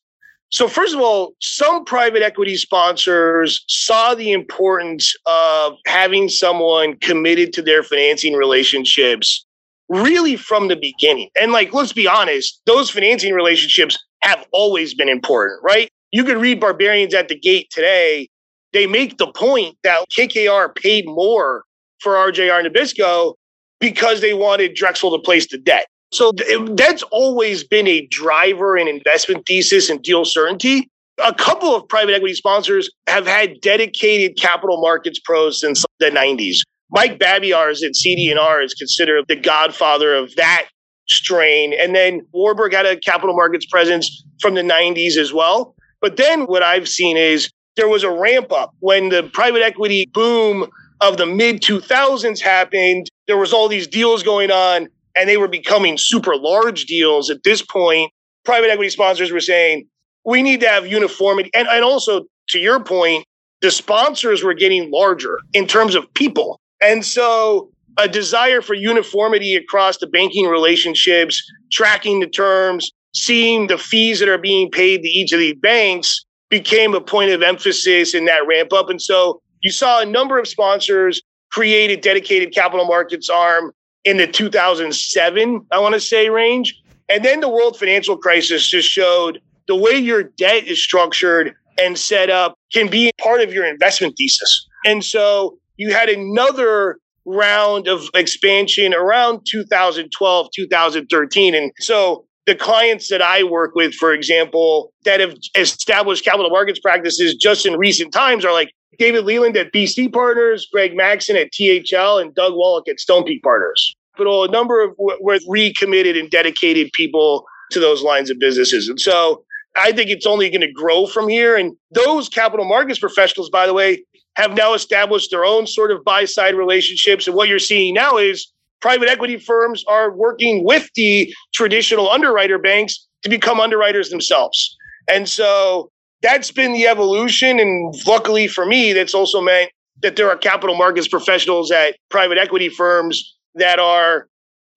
so, 0.55 0.69
first 0.69 0.95
of 0.95 1.01
all, 1.01 1.33
some 1.41 1.83
private 1.83 2.21
equity 2.21 2.55
sponsors 2.55 3.65
saw 3.67 4.15
the 4.15 4.31
importance 4.31 5.13
of 5.25 5.73
having 5.85 6.29
someone 6.29 6.95
committed 6.99 7.51
to 7.55 7.61
their 7.61 7.83
financing 7.83 8.35
relationships 8.35 9.45
really 9.89 10.37
from 10.37 10.69
the 10.69 10.77
beginning. 10.77 11.29
And, 11.37 11.51
like, 11.51 11.73
let's 11.73 11.91
be 11.91 12.07
honest, 12.07 12.61
those 12.65 12.89
financing 12.89 13.33
relationships 13.33 14.01
have 14.21 14.45
always 14.53 14.93
been 14.93 15.09
important, 15.09 15.61
right? 15.61 15.89
You 16.13 16.23
could 16.23 16.37
read 16.37 16.61
Barbarians 16.61 17.13
at 17.13 17.27
the 17.27 17.37
Gate 17.37 17.67
today. 17.69 18.29
They 18.71 18.87
make 18.87 19.17
the 19.17 19.27
point 19.27 19.75
that 19.83 20.05
KKR 20.09 20.73
paid 20.73 21.05
more 21.05 21.65
for 21.99 22.13
RJR 22.13 22.65
Nabisco 22.65 23.33
because 23.81 24.21
they 24.21 24.33
wanted 24.33 24.73
Drexel 24.73 25.11
to 25.17 25.21
place 25.21 25.47
the 25.51 25.57
debt. 25.57 25.87
So 26.15 26.31
that's 26.71 27.03
always 27.11 27.63
been 27.63 27.87
a 27.87 28.07
driver 28.07 28.77
in 28.77 28.87
investment 28.87 29.45
thesis 29.45 29.89
and 29.89 30.01
deal 30.01 30.23
certainty. 30.23 30.87
A 31.23 31.33
couple 31.33 31.75
of 31.75 31.87
private 31.87 32.15
equity 32.15 32.33
sponsors 32.33 32.89
have 33.07 33.27
had 33.27 33.59
dedicated 33.61 34.37
capital 34.37 34.81
markets 34.81 35.19
pros 35.19 35.59
since 35.59 35.85
the 35.99 36.09
90s. 36.09 36.57
Mike 36.89 37.19
Babiarz 37.19 37.83
at 37.83 37.95
CD&R 37.95 38.61
is 38.61 38.73
considered 38.73 39.25
the 39.27 39.35
godfather 39.35 40.13
of 40.13 40.33
that 40.35 40.67
strain. 41.09 41.73
And 41.79 41.95
then 41.95 42.21
Warburg 42.31 42.73
had 42.73 42.85
a 42.85 42.97
capital 42.97 43.35
markets 43.35 43.65
presence 43.65 44.23
from 44.41 44.55
the 44.55 44.61
90s 44.61 45.17
as 45.17 45.33
well. 45.33 45.75
But 46.01 46.17
then 46.17 46.43
what 46.43 46.63
I've 46.63 46.87
seen 46.87 47.17
is 47.17 47.49
there 47.75 47.87
was 47.87 48.03
a 48.03 48.11
ramp 48.11 48.51
up 48.51 48.73
when 48.79 49.09
the 49.09 49.23
private 49.33 49.61
equity 49.61 50.09
boom 50.13 50.69
of 51.01 51.17
the 51.17 51.25
mid 51.25 51.61
2000s 51.61 52.39
happened. 52.39 53.07
There 53.27 53.37
was 53.37 53.51
all 53.51 53.67
these 53.67 53.87
deals 53.87 54.23
going 54.23 54.51
on 54.51 54.87
and 55.15 55.29
they 55.29 55.37
were 55.37 55.47
becoming 55.47 55.97
super 55.97 56.35
large 56.35 56.85
deals 56.85 57.29
at 57.29 57.43
this 57.43 57.61
point, 57.61 58.11
private 58.43 58.69
equity 58.69 58.89
sponsors 58.89 59.31
were 59.31 59.39
saying, 59.39 59.87
we 60.25 60.41
need 60.41 60.59
to 60.61 60.67
have 60.67 60.87
uniformity. 60.87 61.49
And, 61.53 61.67
and 61.67 61.83
also, 61.83 62.25
to 62.49 62.59
your 62.59 62.83
point, 62.83 63.25
the 63.61 63.71
sponsors 63.71 64.43
were 64.43 64.53
getting 64.53 64.91
larger 64.91 65.39
in 65.53 65.67
terms 65.67 65.95
of 65.95 66.11
people. 66.13 66.59
And 66.81 67.05
so, 67.05 67.69
a 67.97 68.09
desire 68.09 68.61
for 68.61 68.73
uniformity 68.73 69.55
across 69.55 69.97
the 69.97 70.07
banking 70.07 70.47
relationships, 70.47 71.41
tracking 71.71 72.19
the 72.19 72.27
terms, 72.27 72.91
seeing 73.13 73.67
the 73.67 73.77
fees 73.77 74.19
that 74.19 74.27
are 74.27 74.37
being 74.37 74.69
paid 74.69 75.01
to 75.01 75.07
each 75.07 75.31
of 75.31 75.39
these 75.39 75.55
banks 75.55 76.25
became 76.49 76.93
a 76.93 76.99
point 76.99 77.31
of 77.31 77.41
emphasis 77.41 78.13
in 78.13 78.25
that 78.25 78.45
ramp 78.45 78.73
up. 78.73 78.89
And 78.89 79.01
so, 79.01 79.41
you 79.61 79.71
saw 79.71 80.01
a 80.01 80.05
number 80.05 80.37
of 80.37 80.47
sponsors 80.47 81.21
create 81.51 81.89
a 81.89 81.95
dedicated 81.95 82.53
capital 82.53 82.85
markets 82.85 83.29
arm 83.29 83.71
in 84.05 84.17
the 84.17 84.27
2007, 84.27 85.65
I 85.71 85.79
want 85.79 85.95
to 85.95 85.99
say, 85.99 86.29
range. 86.29 86.79
And 87.09 87.25
then 87.25 87.41
the 87.41 87.49
world 87.49 87.77
financial 87.77 88.17
crisis 88.17 88.67
just 88.67 88.87
showed 88.87 89.41
the 89.67 89.75
way 89.75 89.97
your 89.97 90.23
debt 90.23 90.65
is 90.65 90.81
structured 90.81 91.53
and 91.79 91.97
set 91.97 92.29
up 92.29 92.57
can 92.71 92.87
be 92.87 93.11
part 93.21 93.41
of 93.41 93.51
your 93.51 93.65
investment 93.65 94.15
thesis. 94.17 94.67
And 94.85 95.03
so 95.03 95.57
you 95.77 95.91
had 95.91 96.09
another 96.09 96.99
round 97.25 97.87
of 97.87 98.07
expansion 98.13 98.93
around 98.93 99.41
2012, 99.49 100.47
2013. 100.55 101.55
And 101.55 101.71
so 101.79 102.25
the 102.45 102.55
clients 102.55 103.09
that 103.09 103.21
I 103.21 103.43
work 103.43 103.73
with, 103.73 103.93
for 103.95 104.13
example, 104.13 104.93
that 105.03 105.19
have 105.19 105.35
established 105.55 106.23
capital 106.23 106.51
markets 106.51 106.79
practices 106.79 107.35
just 107.35 107.65
in 107.65 107.77
recent 107.77 108.13
times 108.13 108.45
are 108.45 108.53
like 108.53 108.69
David 108.97 109.25
Leland 109.25 109.57
at 109.57 109.73
BC 109.73 110.13
Partners, 110.13 110.67
Greg 110.71 110.95
Maxon 110.95 111.35
at 111.35 111.51
THL, 111.51 112.19
and 112.19 112.33
Doug 112.35 112.53
Wallach 112.53 112.87
at 112.87 112.97
Stonepeak 112.97 113.41
Partners. 113.41 113.94
A 114.19 114.47
number 114.47 114.81
of 114.81 114.93
we're 114.97 115.39
recommitted 115.47 116.17
and 116.17 116.29
dedicated 116.29 116.91
people 116.93 117.45
to 117.71 117.79
those 117.79 118.01
lines 118.01 118.29
of 118.29 118.39
businesses. 118.39 118.87
And 118.87 118.99
so 118.99 119.43
I 119.75 119.91
think 119.91 120.09
it's 120.09 120.25
only 120.25 120.49
going 120.49 120.61
to 120.61 120.71
grow 120.71 121.07
from 121.07 121.27
here. 121.27 121.55
And 121.57 121.75
those 121.91 122.29
capital 122.29 122.65
markets 122.65 122.99
professionals, 122.99 123.49
by 123.49 123.65
the 123.65 123.73
way, 123.73 124.03
have 124.35 124.53
now 124.55 124.73
established 124.73 125.31
their 125.31 125.45
own 125.45 125.67
sort 125.67 125.91
of 125.91 126.03
buy 126.03 126.25
side 126.25 126.55
relationships. 126.55 127.27
And 127.27 127.35
what 127.35 127.49
you're 127.49 127.59
seeing 127.59 127.93
now 127.93 128.17
is 128.17 128.51
private 128.81 129.09
equity 129.09 129.37
firms 129.37 129.83
are 129.87 130.11
working 130.11 130.63
with 130.63 130.89
the 130.95 131.33
traditional 131.53 132.09
underwriter 132.09 132.57
banks 132.57 133.07
to 133.23 133.29
become 133.29 133.59
underwriters 133.59 134.09
themselves. 134.09 134.75
And 135.09 135.27
so 135.27 135.91
that's 136.21 136.51
been 136.51 136.73
the 136.73 136.87
evolution. 136.87 137.59
And 137.59 137.95
luckily 138.05 138.47
for 138.47 138.65
me, 138.65 138.93
that's 138.93 139.13
also 139.13 139.41
meant 139.41 139.71
that 140.01 140.15
there 140.15 140.29
are 140.29 140.37
capital 140.37 140.75
markets 140.75 141.07
professionals 141.07 141.71
at 141.71 141.95
private 142.09 142.37
equity 142.37 142.69
firms 142.69 143.34
that 143.55 143.79
are 143.79 144.27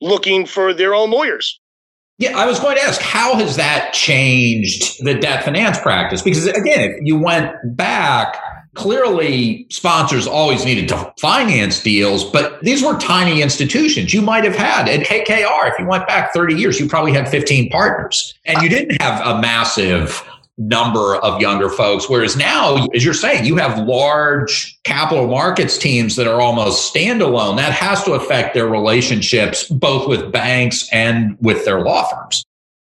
looking 0.00 0.46
for 0.46 0.72
their 0.72 0.94
own 0.94 1.10
lawyers. 1.10 1.60
Yeah, 2.18 2.36
I 2.36 2.46
was 2.46 2.58
going 2.58 2.76
to 2.76 2.82
ask, 2.82 3.00
how 3.00 3.36
has 3.36 3.56
that 3.56 3.92
changed 3.92 5.04
the 5.04 5.14
debt 5.14 5.44
finance 5.44 5.78
practice? 5.78 6.20
Because 6.20 6.46
again, 6.48 6.80
if 6.80 6.96
you 7.02 7.16
went 7.16 7.54
back, 7.76 8.36
clearly 8.74 9.66
sponsors 9.70 10.26
always 10.26 10.64
needed 10.64 10.88
to 10.88 11.12
finance 11.20 11.80
deals, 11.80 12.24
but 12.24 12.60
these 12.62 12.82
were 12.82 12.98
tiny 12.98 13.40
institutions. 13.40 14.12
You 14.12 14.20
might 14.20 14.44
have 14.44 14.56
had 14.56 14.88
at 14.88 15.06
KKR, 15.06 15.72
if 15.72 15.78
you 15.78 15.86
went 15.86 16.08
back 16.08 16.32
30 16.32 16.54
years, 16.54 16.80
you 16.80 16.88
probably 16.88 17.12
had 17.12 17.28
15 17.28 17.70
partners 17.70 18.34
and 18.44 18.62
you 18.62 18.68
didn't 18.68 19.00
have 19.00 19.24
a 19.24 19.40
massive 19.40 20.22
number 20.58 21.16
of 21.16 21.40
younger 21.40 21.68
folks. 21.68 22.08
Whereas 22.08 22.36
now, 22.36 22.86
as 22.94 23.04
you're 23.04 23.14
saying, 23.14 23.44
you 23.44 23.56
have 23.56 23.86
large 23.86 24.78
capital 24.82 25.28
markets 25.28 25.78
teams 25.78 26.16
that 26.16 26.26
are 26.26 26.40
almost 26.40 26.92
standalone. 26.92 27.56
That 27.56 27.72
has 27.72 28.02
to 28.04 28.12
affect 28.12 28.54
their 28.54 28.66
relationships 28.66 29.68
both 29.68 30.08
with 30.08 30.32
banks 30.32 30.88
and 30.92 31.36
with 31.40 31.64
their 31.64 31.80
law 31.80 32.04
firms. 32.08 32.44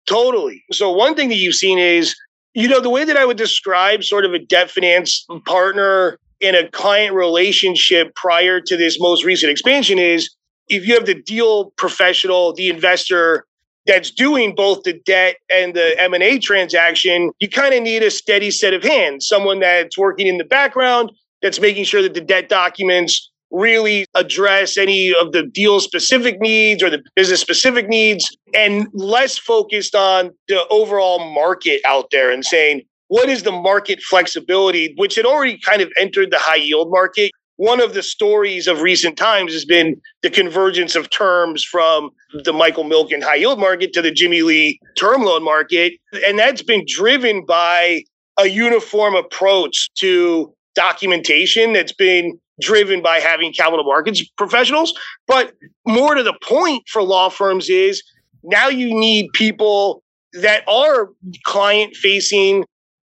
Totally. 0.07 0.63
So, 0.71 0.91
one 0.91 1.15
thing 1.15 1.29
that 1.29 1.35
you've 1.35 1.55
seen 1.55 1.77
is, 1.77 2.15
you 2.53 2.69
know, 2.69 2.79
the 2.79 2.89
way 2.89 3.03
that 3.03 3.17
I 3.17 3.25
would 3.25 3.37
describe 3.37 4.03
sort 4.03 4.23
of 4.23 4.33
a 4.33 4.39
debt 4.39 4.71
finance 4.71 5.25
partner 5.45 6.17
in 6.39 6.55
a 6.55 6.69
client 6.69 7.13
relationship 7.13 8.15
prior 8.15 8.61
to 8.61 8.77
this 8.77 8.99
most 8.99 9.25
recent 9.25 9.51
expansion 9.51 9.99
is 9.99 10.29
if 10.69 10.87
you 10.87 10.93
have 10.93 11.05
the 11.05 11.15
deal 11.15 11.71
professional, 11.71 12.53
the 12.53 12.69
investor, 12.69 13.45
that's 13.87 14.11
doing 14.11 14.53
both 14.53 14.83
the 14.83 14.93
debt 15.05 15.37
and 15.49 15.73
the 15.73 15.99
M&A 16.01 16.39
transaction, 16.39 17.31
you 17.39 17.49
kind 17.49 17.73
of 17.73 17.81
need 17.81 18.03
a 18.03 18.11
steady 18.11 18.51
set 18.51 18.73
of 18.73 18.83
hands, 18.83 19.27
someone 19.27 19.59
that's 19.59 19.97
working 19.97 20.27
in 20.27 20.37
the 20.37 20.43
background, 20.43 21.11
that's 21.41 21.59
making 21.59 21.85
sure 21.85 22.01
that 22.01 22.13
the 22.13 22.21
debt 22.21 22.49
documents 22.49 23.31
really 23.49 24.05
address 24.13 24.77
any 24.77 25.13
of 25.19 25.31
the 25.31 25.43
deal 25.43 25.79
specific 25.79 26.39
needs 26.41 26.83
or 26.83 26.89
the 26.89 27.01
business 27.15 27.39
specific 27.39 27.87
needs 27.87 28.35
and 28.53 28.87
less 28.93 29.37
focused 29.37 29.95
on 29.95 30.31
the 30.49 30.67
overall 30.69 31.33
market 31.33 31.79
out 31.85 32.09
there 32.11 32.29
and 32.29 32.43
saying, 32.43 32.81
what 33.07 33.29
is 33.29 33.43
the 33.43 33.51
market 33.53 34.01
flexibility, 34.01 34.93
which 34.97 35.15
had 35.15 35.25
already 35.25 35.57
kind 35.59 35.81
of 35.81 35.89
entered 35.97 36.29
the 36.29 36.39
high 36.39 36.55
yield 36.55 36.91
market? 36.91 37.31
One 37.57 37.81
of 37.81 37.93
the 37.93 38.03
stories 38.03 38.67
of 38.67 38.81
recent 38.81 39.17
times 39.17 39.51
has 39.51 39.65
been 39.65 39.99
the 40.21 40.29
convergence 40.29 40.95
of 40.95 41.09
terms 41.09 41.63
from 41.63 42.11
the 42.43 42.53
Michael 42.53 42.83
Milken 42.83 43.21
high 43.21 43.35
yield 43.35 43.59
market 43.59 43.93
to 43.93 44.01
the 44.01 44.11
Jimmy 44.11 44.43
Lee 44.43 44.79
term 44.97 45.23
loan 45.23 45.43
market. 45.43 45.93
And 46.25 46.39
that's 46.39 46.61
been 46.61 46.85
driven 46.87 47.45
by 47.45 48.03
a 48.39 48.47
uniform 48.47 49.15
approach 49.15 49.89
to 49.95 50.53
documentation 50.75 51.73
that's 51.73 51.93
been 51.93 52.39
driven 52.61 53.01
by 53.01 53.19
having 53.19 53.51
capital 53.51 53.83
markets 53.83 54.23
professionals. 54.37 54.93
But 55.27 55.53
more 55.87 56.15
to 56.15 56.23
the 56.23 56.37
point 56.43 56.83
for 56.87 57.01
law 57.01 57.29
firms 57.29 57.69
is 57.69 58.03
now 58.43 58.67
you 58.67 58.93
need 58.93 59.29
people 59.33 60.03
that 60.33 60.63
are 60.67 61.09
client 61.43 61.95
facing, 61.95 62.65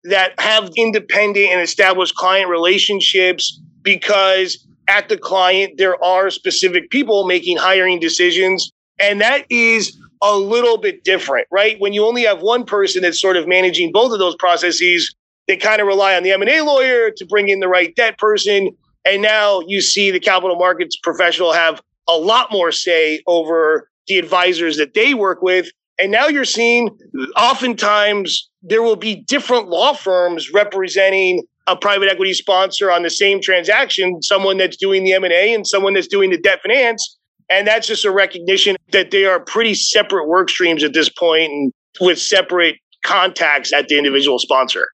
that 0.04 0.38
have 0.38 0.70
independent 0.76 1.48
and 1.48 1.60
established 1.60 2.14
client 2.14 2.48
relationships 2.48 3.60
because 3.86 4.66
at 4.88 5.08
the 5.08 5.16
client, 5.16 5.78
there 5.78 6.02
are 6.04 6.28
specific 6.28 6.90
people 6.90 7.24
making 7.24 7.56
hiring 7.56 7.98
decisions. 8.00 8.70
And 9.00 9.20
that 9.20 9.46
is 9.48 9.96
a 10.22 10.36
little 10.36 10.76
bit 10.76 11.04
different, 11.04 11.46
right? 11.50 11.78
When 11.80 11.92
you 11.92 12.04
only 12.04 12.24
have 12.24 12.42
one 12.42 12.64
person 12.64 13.02
that's 13.02 13.20
sort 13.20 13.36
of 13.36 13.46
managing 13.46 13.92
both 13.92 14.12
of 14.12 14.18
those 14.18 14.34
processes, 14.36 15.14
they 15.46 15.56
kind 15.56 15.80
of 15.80 15.86
rely 15.86 16.16
on 16.16 16.24
the 16.24 16.32
M&A 16.32 16.60
lawyer 16.62 17.10
to 17.12 17.26
bring 17.26 17.48
in 17.48 17.60
the 17.60 17.68
right 17.68 17.94
debt 17.94 18.18
person. 18.18 18.70
And 19.04 19.22
now 19.22 19.60
you 19.66 19.80
see 19.80 20.10
the 20.10 20.20
capital 20.20 20.56
markets 20.56 20.96
professional 20.96 21.52
have 21.52 21.80
a 22.08 22.16
lot 22.16 22.50
more 22.50 22.72
say 22.72 23.22
over 23.26 23.88
the 24.08 24.18
advisors 24.18 24.76
that 24.78 24.94
they 24.94 25.14
work 25.14 25.42
with. 25.42 25.70
And 25.98 26.10
now 26.10 26.26
you're 26.26 26.44
seeing 26.44 26.90
oftentimes 27.36 28.50
there 28.62 28.82
will 28.82 28.96
be 28.96 29.14
different 29.14 29.68
law 29.68 29.92
firms 29.92 30.52
representing 30.52 31.44
a 31.66 31.76
private 31.76 32.08
equity 32.08 32.32
sponsor 32.32 32.90
on 32.90 33.02
the 33.02 33.10
same 33.10 33.40
transaction, 33.40 34.22
someone 34.22 34.56
that's 34.56 34.76
doing 34.76 35.04
the 35.04 35.12
M&A 35.14 35.54
and 35.54 35.66
someone 35.66 35.94
that's 35.94 36.06
doing 36.06 36.30
the 36.30 36.38
debt 36.38 36.60
finance. 36.62 37.16
And 37.48 37.66
that's 37.66 37.86
just 37.86 38.04
a 38.04 38.10
recognition 38.10 38.76
that 38.92 39.10
they 39.10 39.24
are 39.24 39.40
pretty 39.40 39.74
separate 39.74 40.26
work 40.26 40.50
streams 40.50 40.82
at 40.82 40.92
this 40.94 41.08
point 41.08 41.52
and 41.52 41.72
with 42.00 42.18
separate 42.18 42.76
contacts 43.04 43.72
at 43.72 43.88
the 43.88 43.96
individual 43.96 44.38
sponsor. 44.38 44.88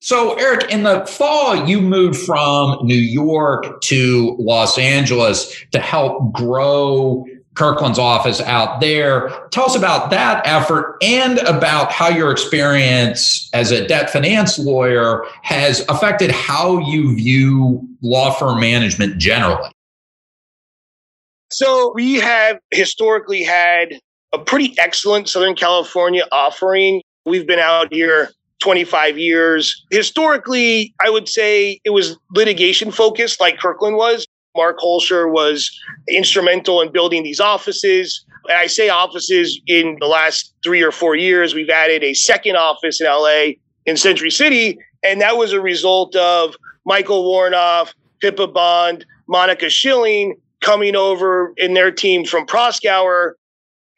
So, 0.00 0.34
Eric, 0.34 0.70
in 0.70 0.82
the 0.82 1.06
fall, 1.06 1.66
you 1.66 1.80
moved 1.80 2.18
from 2.18 2.78
New 2.82 2.94
York 2.94 3.80
to 3.84 4.36
Los 4.38 4.76
Angeles 4.76 5.64
to 5.72 5.80
help 5.80 6.32
grow 6.32 7.24
Kirkland's 7.54 7.98
office 7.98 8.40
out 8.40 8.80
there. 8.80 9.30
Tell 9.50 9.64
us 9.64 9.76
about 9.76 10.10
that 10.10 10.46
effort 10.46 10.96
and 11.02 11.38
about 11.38 11.92
how 11.92 12.08
your 12.08 12.30
experience 12.30 13.48
as 13.52 13.70
a 13.70 13.86
debt 13.86 14.10
finance 14.10 14.58
lawyer 14.58 15.24
has 15.42 15.84
affected 15.88 16.30
how 16.30 16.78
you 16.78 17.14
view 17.14 17.88
law 18.02 18.32
firm 18.32 18.60
management 18.60 19.18
generally. 19.18 19.70
So, 21.50 21.92
we 21.94 22.14
have 22.14 22.58
historically 22.72 23.44
had 23.44 24.00
a 24.32 24.38
pretty 24.38 24.74
excellent 24.78 25.28
Southern 25.28 25.54
California 25.54 26.24
offering. 26.32 27.00
We've 27.24 27.46
been 27.46 27.60
out 27.60 27.94
here 27.94 28.30
25 28.60 29.18
years. 29.18 29.84
Historically, 29.90 30.92
I 31.04 31.10
would 31.10 31.28
say 31.28 31.78
it 31.84 31.90
was 31.90 32.16
litigation 32.34 32.90
focused, 32.90 33.40
like 33.40 33.58
Kirkland 33.58 33.96
was. 33.96 34.26
Mark 34.56 34.78
Holscher 34.78 35.30
was 35.30 35.70
instrumental 36.08 36.80
in 36.80 36.92
building 36.92 37.22
these 37.22 37.40
offices. 37.40 38.24
And 38.48 38.56
I 38.56 38.66
say 38.66 38.88
offices 38.88 39.60
in 39.66 39.96
the 40.00 40.06
last 40.06 40.54
three 40.62 40.82
or 40.82 40.92
four 40.92 41.16
years, 41.16 41.54
we've 41.54 41.70
added 41.70 42.04
a 42.04 42.14
second 42.14 42.56
office 42.56 43.00
in 43.00 43.06
LA 43.06 43.54
in 43.86 43.96
Century 43.96 44.30
City. 44.30 44.78
And 45.02 45.20
that 45.20 45.36
was 45.36 45.52
a 45.52 45.60
result 45.60 46.14
of 46.16 46.56
Michael 46.84 47.24
Warnoff, 47.24 47.92
Pippa 48.20 48.46
Bond, 48.46 49.04
Monica 49.28 49.68
Shilling 49.68 50.36
coming 50.60 50.96
over 50.96 51.52
in 51.56 51.74
their 51.74 51.90
team 51.90 52.24
from 52.24 52.46
Proskauer. 52.46 53.32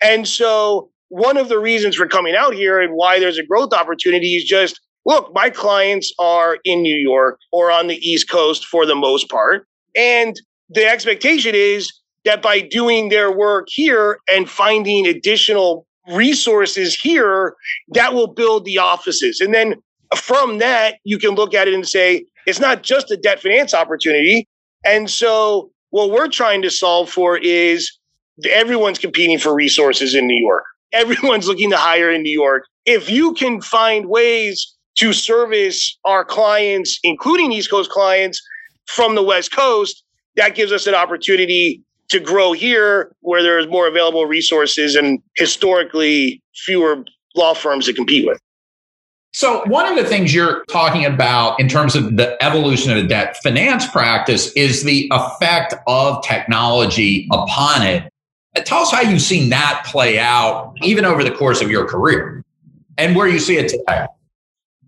And 0.02 0.26
so 0.26 0.90
one 1.08 1.36
of 1.36 1.48
the 1.48 1.58
reasons 1.58 1.96
for 1.96 2.06
coming 2.06 2.34
out 2.34 2.54
here 2.54 2.80
and 2.80 2.94
why 2.94 3.20
there's 3.20 3.38
a 3.38 3.44
growth 3.44 3.72
opportunity 3.72 4.36
is 4.36 4.44
just 4.44 4.80
look, 5.04 5.32
my 5.34 5.50
clients 5.50 6.12
are 6.18 6.58
in 6.64 6.82
New 6.82 6.96
York 6.96 7.38
or 7.52 7.70
on 7.70 7.86
the 7.86 7.96
East 7.96 8.28
Coast 8.28 8.66
for 8.66 8.86
the 8.86 8.96
most 8.96 9.28
part. 9.28 9.66
And 9.96 10.40
the 10.68 10.86
expectation 10.86 11.54
is 11.54 11.92
that 12.24 12.42
by 12.42 12.60
doing 12.60 13.08
their 13.08 13.32
work 13.32 13.68
here 13.70 14.18
and 14.32 14.48
finding 14.48 15.06
additional 15.06 15.86
resources 16.08 16.94
here, 16.94 17.54
that 17.88 18.14
will 18.14 18.28
build 18.28 18.64
the 18.64 18.78
offices. 18.78 19.40
And 19.40 19.54
then 19.54 19.76
from 20.14 20.58
that, 20.58 20.96
you 21.04 21.18
can 21.18 21.30
look 21.30 21.54
at 21.54 21.68
it 21.68 21.74
and 21.74 21.86
say, 21.86 22.24
it's 22.46 22.60
not 22.60 22.82
just 22.82 23.10
a 23.10 23.16
debt 23.16 23.40
finance 23.40 23.74
opportunity. 23.74 24.46
And 24.84 25.10
so 25.10 25.70
what 25.90 26.10
we're 26.10 26.28
trying 26.28 26.62
to 26.62 26.70
solve 26.70 27.10
for 27.10 27.38
is 27.38 27.90
everyone's 28.48 28.98
competing 28.98 29.38
for 29.38 29.54
resources 29.54 30.14
in 30.14 30.26
New 30.26 30.40
York. 30.40 30.64
Everyone's 30.92 31.48
looking 31.48 31.70
to 31.70 31.76
hire 31.76 32.10
in 32.10 32.22
New 32.22 32.32
York. 32.32 32.64
If 32.84 33.10
you 33.10 33.34
can 33.34 33.60
find 33.60 34.08
ways 34.08 34.74
to 34.98 35.12
service 35.12 35.98
our 36.04 36.24
clients, 36.24 36.98
including 37.02 37.52
East 37.52 37.70
Coast 37.70 37.90
clients, 37.90 38.40
from 38.86 39.14
the 39.14 39.22
West 39.22 39.52
Coast, 39.52 40.04
that 40.36 40.54
gives 40.54 40.72
us 40.72 40.86
an 40.86 40.94
opportunity 40.94 41.82
to 42.08 42.20
grow 42.20 42.52
here 42.52 43.14
where 43.20 43.42
there's 43.42 43.66
more 43.66 43.88
available 43.88 44.26
resources 44.26 44.94
and 44.94 45.20
historically 45.36 46.42
fewer 46.54 47.04
law 47.34 47.54
firms 47.54 47.86
to 47.86 47.92
compete 47.92 48.26
with. 48.26 48.38
So, 49.32 49.62
one 49.66 49.86
of 49.86 50.02
the 50.02 50.08
things 50.08 50.34
you're 50.34 50.64
talking 50.70 51.04
about 51.04 51.60
in 51.60 51.68
terms 51.68 51.94
of 51.94 52.16
the 52.16 52.42
evolution 52.42 52.96
of 52.96 53.02
the 53.02 53.06
debt 53.06 53.36
finance 53.42 53.86
practice 53.86 54.50
is 54.52 54.82
the 54.82 55.10
effect 55.12 55.74
of 55.86 56.24
technology 56.24 57.28
upon 57.30 57.82
it. 57.82 58.10
Uh, 58.56 58.62
tell 58.62 58.78
us 58.78 58.90
how 58.90 59.02
you've 59.02 59.20
seen 59.20 59.50
that 59.50 59.82
play 59.84 60.18
out, 60.18 60.72
even 60.80 61.04
over 61.04 61.22
the 61.22 61.30
course 61.30 61.60
of 61.60 61.70
your 61.70 61.86
career, 61.86 62.42
and 62.96 63.14
where 63.14 63.28
you 63.28 63.38
see 63.38 63.58
it 63.58 63.68
today. 63.68 64.06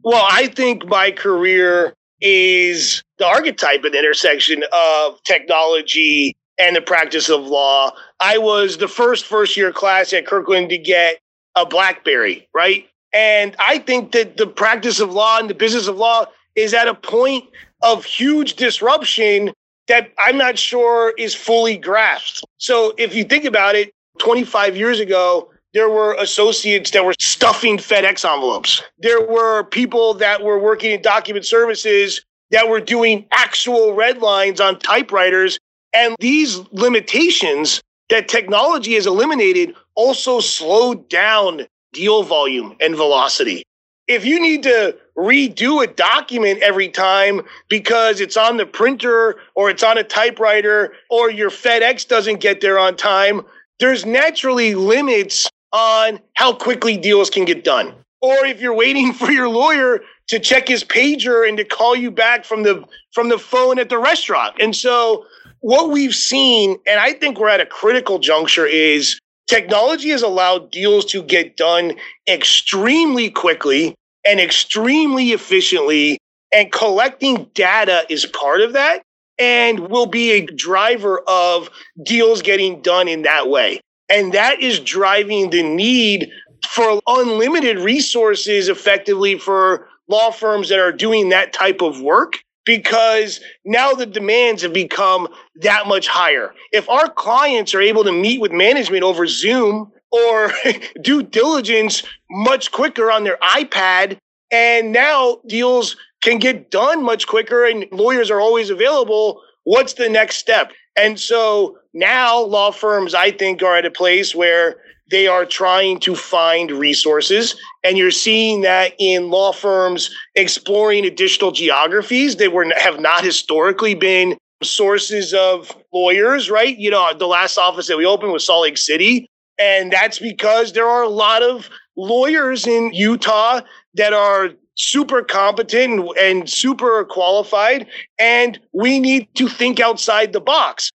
Well, 0.03 0.27
I 0.31 0.47
think 0.47 0.87
my 0.87 1.11
career 1.11 1.93
is 2.23 3.03
the 3.19 3.27
archetype 3.27 3.85
and 3.85 3.95
intersection 3.95 4.65
of 4.73 5.23
technology 5.25 6.37
and 6.59 6.75
the 6.77 6.81
practice 6.81 7.29
of 7.29 7.43
law. 7.45 7.93
I 8.21 8.39
was 8.39 8.79
the 8.79 8.89
first 8.89 9.27
first 9.27 9.57
year 9.57 9.73
class 9.73 10.13
at 10.13 10.27
Kirkland 10.27 10.71
to 10.71 10.79
get 10.79 11.21
a 11.55 11.67
Blackberry, 11.67 12.49
right? 12.55 12.89
And 13.13 13.57
I 13.59 13.79
think 13.79 14.13
that 14.13 14.37
the 14.37 14.47
practice 14.47 15.01
of 15.01 15.13
law 15.13 15.39
and 15.39 15.49
the 15.49 15.55
business 15.55 15.87
of 15.89 15.97
law 15.97 16.27
is 16.57 16.75
at 16.75 16.89
a 16.89 16.95
point 16.95 17.45
of 17.83 18.05
huge 18.05 18.55
disruption 18.55 19.53
that 19.87 20.13
I'm 20.19 20.37
not 20.37 20.59
sure 20.59 21.15
is 21.17 21.35
fully 21.35 21.79
grasped. 21.79 22.45
So 22.59 22.93
if 22.99 23.15
you 23.15 23.25
think 23.25 23.45
about 23.45 23.75
it, 23.75 23.93
25 24.19 24.77
years 24.77 25.01
ago, 25.01 25.51
there 25.73 25.89
were 25.89 26.15
associates 26.15 26.91
that 26.91 27.05
were 27.05 27.15
stuffing 27.21 27.79
FedEx 27.79 28.31
envelopes. 28.31 28.83
There 28.99 29.25
were 29.25 29.65
people 29.65 30.15
that 30.15 30.43
were 30.43 30.59
working 30.59 30.93
in 30.93 31.03
document 31.03 31.47
services 31.47 32.23
that 32.51 32.69
were 32.69 32.81
doing 32.81 33.27
actual 33.33 33.95
red 33.95 34.19
lines 34.19 34.61
on 34.61 34.79
typewriters. 34.79 35.59
And 35.93 36.17
these 36.21 36.59
limitations 36.73 37.83
that 38.11 38.29
technology 38.29 38.95
has 38.95 39.07
eliminated 39.07 39.75
also 39.95 40.41
slowed 40.41 41.09
down 41.09 41.67
deal 41.93 42.23
volume 42.23 42.77
and 42.81 42.97
velocity. 42.97 43.63
If 44.07 44.25
you 44.25 44.41
need 44.41 44.63
to 44.63 44.97
redo 45.17 45.83
a 45.83 45.87
document 45.87 46.63
every 46.63 46.89
time 46.89 47.43
because 47.69 48.21
it's 48.21 48.37
on 48.37 48.57
the 48.57 48.65
printer 48.65 49.37
or 49.55 49.69
it's 49.69 49.83
on 49.83 49.99
a 49.99 50.05
typewriter 50.05 50.95
or 51.11 51.31
your 51.31 51.51
FedEx 51.51 52.09
doesn't 52.09 52.41
get 52.41 52.61
there 52.61 52.79
on 52.79 52.97
time, 52.97 53.43
there's 53.81 54.07
naturally 54.07 54.75
limits 54.75 55.49
on 55.73 56.21
how 56.35 56.55
quickly 56.55 56.97
deals 56.97 57.29
can 57.29 57.45
get 57.45 57.65
done. 57.65 57.93
Or 58.23 58.47
if 58.47 58.61
you're 58.61 58.75
waiting 58.75 59.13
for 59.21 59.31
your 59.31 59.49
lawyer 59.49 60.01
to 60.29 60.39
check 60.39 60.69
his 60.69 60.85
pager 60.85 61.49
and 61.49 61.57
to 61.57 61.65
call 61.65 61.97
you 61.97 62.11
back 62.11 62.45
from 62.45 62.63
the 62.63 62.85
from 63.13 63.29
the 63.29 63.39
phone 63.39 63.79
at 63.79 63.89
the 63.89 63.99
restaurant. 63.99 64.57
And 64.61 64.75
so 64.77 65.25
what 65.61 65.91
we've 65.91 66.15
seen 66.15 66.79
and 66.87 67.01
I 67.01 67.13
think 67.13 67.39
we're 67.39 67.49
at 67.49 67.61
a 67.61 67.67
critical 67.67 68.19
juncture 68.19 68.67
is 68.67 69.19
technology 69.47 70.11
has 70.11 70.23
allowed 70.23 70.71
deals 70.71 71.05
to 71.07 71.23
get 71.23 71.57
done 71.57 71.95
extremely 72.29 73.31
quickly 73.31 73.95
and 74.27 74.39
extremely 74.39 75.33
efficiently 75.33 76.19
and 76.53 76.71
collecting 76.73 77.51
data 77.55 78.05
is 78.09 78.27
part 78.27 78.61
of 78.61 78.73
that 78.75 79.03
and 79.39 79.89
will 79.89 80.07
be 80.07 80.33
a 80.33 80.47
driver 80.47 81.23
of 81.27 81.71
deals 82.05 82.43
getting 82.43 82.83
done 82.83 83.09
in 83.09 83.23
that 83.23 83.49
way. 83.49 83.81
And 84.11 84.33
that 84.33 84.61
is 84.61 84.81
driving 84.81 85.51
the 85.51 85.63
need 85.63 86.31
for 86.69 87.01
unlimited 87.07 87.79
resources 87.79 88.69
effectively 88.69 89.39
for 89.39 89.89
law 90.09 90.31
firms 90.31 90.69
that 90.69 90.79
are 90.79 90.93
doing 90.93 91.29
that 91.29 91.53
type 91.53 91.81
of 91.81 92.01
work 92.01 92.39
because 92.65 93.41
now 93.65 93.93
the 93.93 94.05
demands 94.05 94.63
have 94.63 94.75
become 94.75 95.27
that 95.57 95.87
much 95.87 96.07
higher. 96.07 96.53
If 96.73 96.89
our 96.89 97.09
clients 97.09 97.75
are 97.75 97.81
able 97.81 98.05
to 98.05 98.13
meet 98.13 98.41
with 98.41 98.53
management 98.53 99.03
over 99.03 99.27
Zoom 99.27 99.91
or 100.11 100.53
due 101.01 101.23
diligence 101.23 102.03
much 102.31 102.71
quicker 102.71 103.11
on 103.11 103.25
their 103.25 103.39
iPad, 103.39 104.19
and 104.51 104.93
now 104.93 105.39
deals 105.47 105.97
can 106.23 106.39
get 106.39 106.71
done 106.71 107.03
much 107.03 107.27
quicker 107.27 107.65
and 107.65 107.87
lawyers 107.93 108.31
are 108.31 108.41
always 108.41 108.71
available, 108.71 109.41
what's 109.65 109.95
the 109.95 110.09
next 110.09 110.37
step? 110.37 110.73
And 110.97 111.19
so 111.19 111.79
now 111.95 112.41
law 112.41 112.71
firms, 112.71 113.15
I 113.15 113.31
think, 113.31 113.63
are 113.63 113.77
at 113.77 113.87
a 113.87 113.91
place 113.91 114.35
where 114.35 114.77
they 115.11 115.27
are 115.27 115.47
trying 115.47 116.01
to 116.01 116.15
find 116.15 116.71
resources. 116.71 117.55
And 117.85 117.97
you're 117.97 118.11
seeing 118.11 118.63
that 118.63 118.95
in 118.99 119.31
law 119.31 119.53
firms 119.53 120.11
exploring 120.35 121.05
additional 121.05 121.51
geographies 121.51 122.37
that 122.37 122.53
were 122.53 122.67
have 122.77 123.01
not 123.01 123.25
historically 123.25 123.95
been 123.95 124.37
sources 124.63 125.33
of 125.35 125.77
lawyers, 125.93 126.51
right? 126.51 126.77
You 126.77 126.91
know, 126.91 127.13
the 127.17 127.27
last 127.27 127.59
office 127.59 127.87
that 127.87 127.97
we 127.97 128.07
opened 128.07 128.33
was 128.33 128.45
Salt 128.45 128.63
Lake 128.63 128.79
City. 128.79 129.29
And 129.59 129.93
that's 129.93 130.19
because 130.19 130.73
there 130.73 130.87
are 130.87 131.03
a 131.03 131.09
lot 131.09 131.43
of 131.43 131.69
lawyers 131.97 132.67
in 132.67 132.93
Utah 132.93 133.61
that 133.95 134.13
are 134.13 134.51
super 134.77 135.23
competent 135.23 136.09
and 136.19 136.49
super 136.49 137.05
qualified. 137.05 137.87
And 138.19 138.59
we 138.73 139.01
need 139.01 139.29
to 139.35 139.49
think 139.49 139.81
outside 139.81 140.33
the 140.33 140.41
box. 140.41 140.91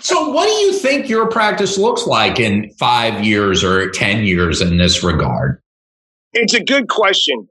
So, 0.00 0.30
what 0.30 0.46
do 0.46 0.52
you 0.52 0.72
think 0.72 1.08
your 1.08 1.28
practice 1.28 1.76
looks 1.76 2.06
like 2.06 2.40
in 2.40 2.70
five 2.78 3.24
years 3.24 3.62
or 3.62 3.90
10 3.90 4.24
years 4.24 4.60
in 4.60 4.78
this 4.78 5.02
regard? 5.02 5.60
It's 6.32 6.54
a 6.54 6.62
good 6.62 6.88
question. 6.88 7.48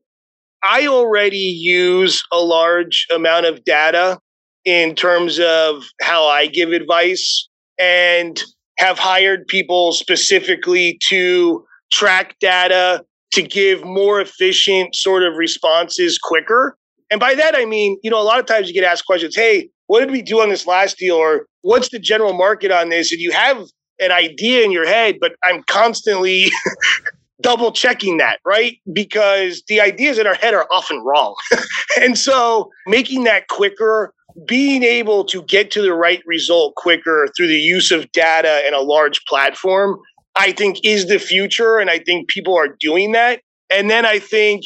I 0.63 0.87
already 0.87 1.37
use 1.37 2.23
a 2.31 2.39
large 2.39 3.07
amount 3.13 3.45
of 3.45 3.63
data 3.63 4.19
in 4.65 4.95
terms 4.95 5.39
of 5.39 5.83
how 6.01 6.25
I 6.25 6.47
give 6.47 6.71
advice 6.71 7.47
and 7.77 8.41
have 8.77 8.97
hired 8.97 9.47
people 9.47 9.91
specifically 9.91 10.97
to 11.09 11.65
track 11.91 12.35
data 12.39 13.03
to 13.33 13.41
give 13.43 13.83
more 13.83 14.19
efficient 14.19 14.95
sort 14.95 15.23
of 15.23 15.35
responses 15.35 16.17
quicker. 16.17 16.77
And 17.11 17.19
by 17.19 17.35
that, 17.35 17.55
I 17.55 17.65
mean, 17.65 17.97
you 18.03 18.09
know, 18.09 18.19
a 18.19 18.23
lot 18.23 18.39
of 18.39 18.45
times 18.45 18.67
you 18.67 18.73
get 18.73 18.83
asked 18.83 19.05
questions, 19.05 19.35
hey, 19.35 19.69
what 19.87 19.99
did 20.01 20.11
we 20.11 20.21
do 20.21 20.41
on 20.41 20.49
this 20.49 20.67
last 20.67 20.97
deal? 20.97 21.15
Or 21.15 21.45
what's 21.61 21.89
the 21.89 21.99
general 21.99 22.33
market 22.33 22.71
on 22.71 22.89
this? 22.89 23.11
And 23.11 23.21
you 23.21 23.31
have 23.31 23.63
an 23.99 24.11
idea 24.11 24.63
in 24.63 24.71
your 24.71 24.87
head, 24.87 25.17
but 25.19 25.33
I'm 25.43 25.63
constantly 25.63 26.51
double 27.41 27.71
checking 27.71 28.17
that, 28.17 28.39
right? 28.45 28.77
Because 28.91 29.63
the 29.67 29.81
ideas 29.81 30.17
in 30.17 30.27
our 30.27 30.35
head 30.35 30.53
are 30.53 30.67
often 30.71 31.03
wrong. 31.03 31.35
and 31.99 32.17
so 32.17 32.69
making 32.87 33.23
that 33.25 33.47
quicker, 33.47 34.13
being 34.45 34.83
able 34.83 35.25
to 35.25 35.41
get 35.43 35.71
to 35.71 35.81
the 35.81 35.93
right 35.93 36.21
result 36.25 36.75
quicker 36.75 37.27
through 37.35 37.47
the 37.47 37.59
use 37.59 37.91
of 37.91 38.11
data 38.11 38.61
and 38.65 38.75
a 38.75 38.81
large 38.81 39.23
platform, 39.25 39.99
I 40.35 40.51
think 40.51 40.79
is 40.83 41.07
the 41.07 41.19
future. 41.19 41.77
And 41.77 41.89
I 41.89 41.99
think 41.99 42.29
people 42.29 42.57
are 42.57 42.75
doing 42.79 43.11
that. 43.13 43.41
And 43.69 43.89
then 43.89 44.05
I 44.05 44.19
think 44.19 44.63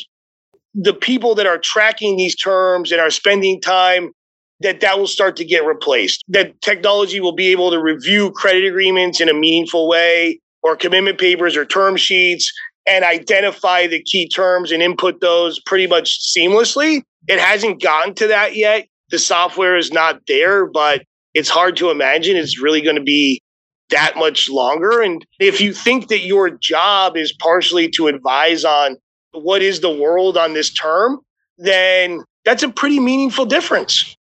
the 0.75 0.93
people 0.93 1.35
that 1.35 1.45
are 1.45 1.57
tracking 1.57 2.17
these 2.17 2.35
terms 2.35 2.91
and 2.91 2.99
are 2.99 3.09
spending 3.09 3.61
time 3.61 4.11
that 4.63 4.79
that 4.81 4.97
will 4.97 5.07
start 5.07 5.35
to 5.37 5.45
get 5.45 5.65
replaced. 5.65 6.23
That 6.27 6.59
technology 6.61 7.19
will 7.19 7.35
be 7.35 7.51
able 7.51 7.71
to 7.71 7.79
review 7.79 8.31
credit 8.31 8.65
agreements 8.65 9.21
in 9.21 9.29
a 9.29 9.33
meaningful 9.33 9.87
way 9.87 10.39
or 10.63 10.75
commitment 10.75 11.19
papers 11.19 11.55
or 11.55 11.65
term 11.65 11.97
sheets 11.97 12.51
and 12.87 13.05
identify 13.05 13.87
the 13.87 14.01
key 14.01 14.27
terms 14.27 14.71
and 14.71 14.81
input 14.81 15.21
those 15.21 15.59
pretty 15.65 15.87
much 15.87 16.19
seamlessly. 16.35 17.01
It 17.27 17.39
hasn't 17.39 17.81
gotten 17.81 18.13
to 18.15 18.27
that 18.27 18.55
yet. 18.55 18.87
The 19.09 19.19
software 19.19 19.77
is 19.77 19.91
not 19.91 20.21
there, 20.27 20.65
but 20.65 21.03
it's 21.33 21.49
hard 21.49 21.77
to 21.77 21.91
imagine 21.91 22.35
it's 22.35 22.61
really 22.61 22.81
going 22.81 22.95
to 22.95 23.03
be 23.03 23.41
that 23.89 24.15
much 24.15 24.49
longer. 24.49 25.01
And 25.01 25.25
if 25.39 25.61
you 25.61 25.73
think 25.73 26.07
that 26.07 26.25
your 26.25 26.49
job 26.49 27.15
is 27.15 27.33
partially 27.33 27.89
to 27.91 28.07
advise 28.07 28.65
on 28.65 28.97
what 29.31 29.61
is 29.61 29.81
the 29.81 29.91
world 29.91 30.37
on 30.37 30.53
this 30.53 30.73
term, 30.73 31.19
then 31.57 32.23
that's 32.45 32.63
a 32.63 32.69
pretty 32.69 32.99
meaningful 32.99 33.45
difference. 33.45 34.15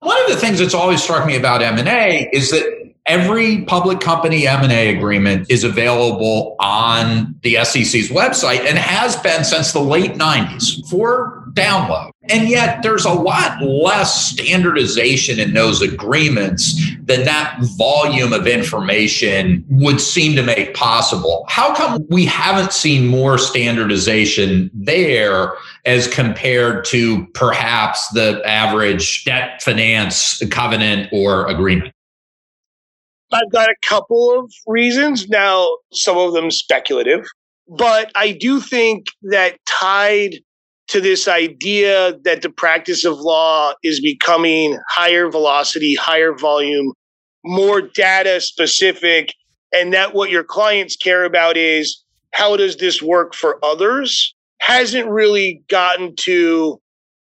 One 0.00 0.20
of 0.22 0.30
the 0.30 0.36
things 0.36 0.58
that's 0.58 0.74
always 0.74 1.02
struck 1.02 1.26
me 1.26 1.36
about 1.36 1.62
M&A 1.62 2.28
is 2.32 2.50
that 2.50 2.92
every 3.06 3.62
public 3.62 4.00
company 4.00 4.46
M&A 4.46 4.96
agreement 4.96 5.50
is 5.50 5.64
available 5.64 6.54
on 6.60 7.34
the 7.42 7.56
SEC's 7.64 8.10
website 8.10 8.60
and 8.60 8.78
has 8.78 9.16
been 9.16 9.44
since 9.44 9.72
the 9.72 9.80
late 9.80 10.12
90s 10.12 10.88
for 10.88 11.37
download. 11.58 12.10
And 12.30 12.48
yet 12.48 12.82
there's 12.82 13.04
a 13.04 13.12
lot 13.12 13.62
less 13.62 14.30
standardization 14.30 15.38
in 15.38 15.54
those 15.54 15.80
agreements 15.80 16.78
than 17.02 17.24
that 17.24 17.58
volume 17.76 18.32
of 18.32 18.46
information 18.46 19.64
would 19.70 20.00
seem 20.00 20.36
to 20.36 20.42
make 20.42 20.74
possible. 20.74 21.46
How 21.48 21.74
come 21.74 22.06
we 22.10 22.26
haven't 22.26 22.72
seen 22.72 23.06
more 23.06 23.38
standardization 23.38 24.70
there 24.74 25.54
as 25.86 26.06
compared 26.06 26.84
to 26.86 27.26
perhaps 27.28 28.08
the 28.10 28.42
average 28.44 29.24
debt 29.24 29.62
finance 29.62 30.42
covenant 30.50 31.08
or 31.12 31.46
agreement? 31.46 31.94
I've 33.32 33.50
got 33.52 33.68
a 33.68 33.76
couple 33.82 34.38
of 34.38 34.52
reasons. 34.66 35.28
Now, 35.28 35.76
some 35.92 36.16
of 36.16 36.32
them 36.32 36.50
speculative, 36.50 37.26
but 37.68 38.10
I 38.14 38.32
do 38.32 38.60
think 38.60 39.08
that 39.22 39.58
tied 39.66 40.36
to 40.88 41.00
this 41.00 41.28
idea 41.28 42.18
that 42.24 42.42
the 42.42 42.50
practice 42.50 43.04
of 43.04 43.18
law 43.18 43.72
is 43.82 44.00
becoming 44.00 44.78
higher 44.88 45.30
velocity, 45.30 45.94
higher 45.94 46.32
volume, 46.32 46.92
more 47.44 47.80
data 47.80 48.40
specific, 48.40 49.32
and 49.72 49.92
that 49.92 50.14
what 50.14 50.30
your 50.30 50.44
clients 50.44 50.96
care 50.96 51.24
about 51.24 51.56
is 51.56 52.02
how 52.32 52.56
does 52.56 52.76
this 52.76 53.02
work 53.02 53.34
for 53.34 53.62
others 53.64 54.34
hasn't 54.60 55.08
really 55.08 55.62
gotten 55.68 56.14
to 56.16 56.80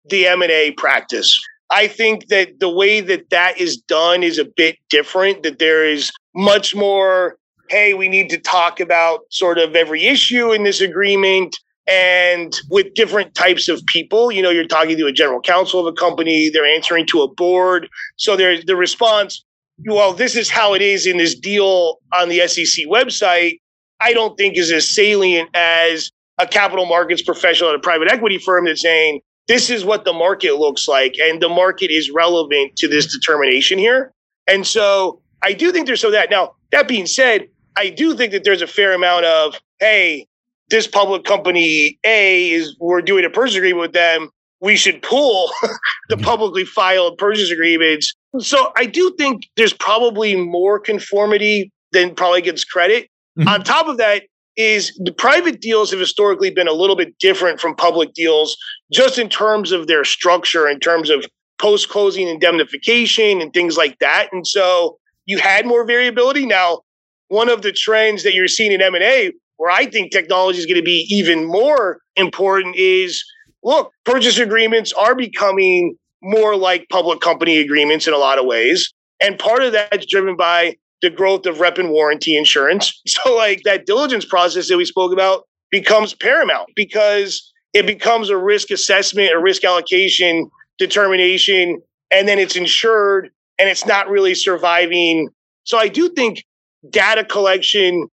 the 0.10 0.25
M&A 0.27 0.71
practice. 0.71 1.39
I 1.69 1.88
think 1.88 2.27
that 2.27 2.60
the 2.60 2.69
way 2.69 3.01
that 3.01 3.30
that 3.30 3.60
is 3.60 3.77
done 3.77 4.23
is 4.23 4.38
a 4.38 4.45
bit 4.45 4.77
different, 4.89 5.43
that 5.43 5.60
there 5.60 5.86
is 5.86 6.12
much 6.34 6.73
more, 6.73 7.38
hey, 7.69 7.93
we 7.93 8.08
need 8.08 8.30
to 8.30 8.38
talk 8.38 8.80
about 8.80 9.21
sort 9.30 9.58
of 9.58 9.75
every 9.75 10.06
issue 10.06 10.53
in 10.53 10.63
this 10.63 10.80
agreement 10.80 11.58
and 11.88 12.60
with 12.69 12.93
different 12.93 13.34
types 13.34 13.69
of 13.69 13.86
people. 13.86 14.32
You 14.32 14.41
know, 14.41 14.50
you're 14.50 14.65
talking 14.65 14.97
to 14.97 15.06
a 15.06 15.12
general 15.12 15.41
counsel 15.41 15.80
of 15.80 15.88
a 15.88 15.93
company, 15.93 16.50
they're 16.50 16.65
answering 16.65 17.06
to 17.08 17.21
a 17.21 17.34
board. 17.34 17.88
So 18.17 18.36
there's 18.36 18.65
the 18.65 18.76
response, 18.76 19.43
well, 19.86 20.13
this 20.13 20.36
is 20.36 20.50
how 20.50 20.73
it 20.73 20.82
is 20.82 21.06
in 21.06 21.17
this 21.17 21.38
deal 21.38 21.97
on 22.13 22.30
the 22.30 22.47
SEC 22.47 22.86
website, 22.88 23.60
I 24.00 24.13
don't 24.13 24.38
think 24.38 24.58
is 24.58 24.71
as 24.71 24.93
salient 24.93 25.50
as 25.54 26.12
a 26.39 26.47
capital 26.47 26.86
markets 26.86 27.21
professional 27.21 27.69
at 27.69 27.76
a 27.76 27.80
private 27.80 28.12
equity 28.12 28.38
firm 28.38 28.65
that's 28.65 28.82
saying, 28.82 29.21
this 29.47 29.69
is 29.69 29.86
what 29.86 30.04
the 30.04 30.13
market 30.13 30.58
looks 30.58 30.88
like, 30.88 31.15
and 31.21 31.41
the 31.41 31.50
market 31.50 31.89
is 31.89 32.12
relevant 32.13 32.76
to 32.78 32.88
this 32.88 33.12
determination 33.12 33.80
here. 33.80 34.12
And 34.45 34.67
so 34.67 35.21
I 35.41 35.54
do 35.54 35.71
think 35.71 35.88
there's 35.88 36.02
so 36.02 36.12
that. 36.12 36.30
Now, 36.30 36.56
that 36.71 36.88
being 36.88 37.06
said, 37.06 37.47
I 37.78 37.89
do 37.89 38.15
think 38.15 38.34
that 38.34 38.43
there's 38.43 38.62
a 38.62 38.67
fair 38.67 38.93
amount 38.93 39.26
of, 39.26 39.56
hey, 39.80 40.28
this 40.69 40.88
public 40.88 41.23
company 41.23 41.97
A 42.03 42.51
is 42.51 42.75
we're 42.80 43.01
doing 43.01 43.25
a 43.25 43.30
purchase 43.30 43.56
agreement 43.56 43.82
with 43.82 43.93
them. 43.93 44.30
We 44.60 44.75
should 44.75 45.01
pull 45.01 45.51
the 46.10 46.17
publicly 46.17 46.65
filed 46.65 47.17
purchase 47.17 47.51
agreements. 47.51 48.13
So 48.39 48.71
I 48.75 48.86
do 48.86 49.13
think 49.17 49.43
there's 49.56 49.73
probably 49.73 50.36
more 50.36 50.80
conformity 50.80 51.71
than 51.91 52.15
probably 52.15 52.41
gets 52.41 52.63
credit. 52.63 53.10
Mm-hmm. 53.38 53.47
On 53.47 53.63
top 53.63 53.88
of 53.88 53.97
that, 53.97 54.23
is 54.58 54.91
the 55.03 55.13
private 55.13 55.62
deals 55.62 55.91
have 55.91 55.99
historically 55.99 56.49
been 56.49 56.67
a 56.67 56.73
little 56.73 56.95
bit 56.95 57.17
different 57.19 57.60
from 57.60 57.75
public 57.75 58.13
deals, 58.13 58.58
just 58.91 59.19
in 59.19 59.30
terms 59.30 59.71
of 59.71 59.86
their 59.86 60.03
structure, 60.03 60.67
in 60.67 60.80
terms 60.80 61.12
of 61.12 61.25
post 61.60 61.89
closing 61.89 62.27
indemnification 62.27 63.39
and 63.39 63.53
things 63.53 63.77
like 63.77 63.97
that. 63.99 64.30
And 64.32 64.45
so 64.45 64.97
you 65.27 65.38
had 65.38 65.65
more 65.65 65.86
variability. 65.86 66.45
Now, 66.45 66.82
one 67.27 67.49
of 67.49 67.62
the 67.62 67.71
trends 67.71 68.23
that 68.23 68.34
you're 68.34 68.47
seeing 68.47 68.71
in 68.71 68.82
M&A 68.82 69.32
where 69.58 69.72
I 69.72 69.86
think 69.86 70.12
technology 70.12 70.60
is 70.60 70.65
going 70.65 70.78
to 70.78 70.84
be 70.84 71.06
even 71.10 71.46
more 71.46 72.00
important 72.15 72.76
is 72.76 73.24
look, 73.63 73.91
purchase 74.06 74.39
agreements 74.39 74.93
are 74.93 75.15
becoming 75.15 75.96
more 76.22 76.56
like 76.56 76.88
public 76.89 77.20
company 77.20 77.58
agreements 77.58 78.08
in 78.08 78.13
a 78.13 78.17
lot 78.17 78.39
of 78.39 78.46
ways. 78.46 78.93
And 79.22 79.38
part 79.38 79.63
of 79.63 79.74
that's 79.74 80.06
driven 80.06 80.36
by 80.36 80.76
the 81.02 81.10
growth 81.10 81.46
of 81.46 81.60
rep 81.60 81.78
and 81.78 81.89
warranty 81.89 82.38
insurance. 82.38 83.02
So, 83.08 83.36
like 83.36 83.62
that 83.63 83.86
diligence 83.86 84.26
process 84.26 84.67
that 84.70 84.78
we 84.78 84.86
spoke 84.86 85.12
about 85.12 85.43
becomes 85.72 86.13
paramount 86.13 86.70
because 86.76 87.52
it 87.74 87.86
becomes 87.86 88.30
a 88.30 88.38
risk 88.38 88.72
assessment, 88.72 89.34
a 89.34 89.39
risk 89.39 89.63
allocation 89.63 90.50
determination, 90.78 91.82
and 92.12 92.28
then 92.28 92.39
it's 92.39 92.56
insured 92.56 93.30
and 93.60 93.70
it's 93.70 93.86
not 93.86 94.10
really 94.10 94.36
surviving. 94.36 95.30
So, 95.63 95.78
I 95.78 95.88
do 95.88 96.10
think 96.10 96.43
data 96.89 97.24
collection 97.24 98.08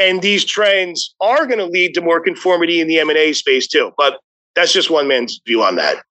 and 0.00 0.22
these 0.22 0.44
trends 0.44 1.14
are 1.20 1.46
going 1.46 1.58
to 1.58 1.66
lead 1.66 1.94
to 1.94 2.00
more 2.00 2.20
conformity 2.20 2.80
in 2.80 2.88
the 2.88 2.98
M&A 2.98 3.32
space 3.32 3.68
too. 3.68 3.92
But 3.96 4.18
that's 4.54 4.72
just 4.72 4.90
one 4.90 5.06
man's 5.06 5.40
view 5.46 5.62
on 5.62 5.76
that. 5.76 6.02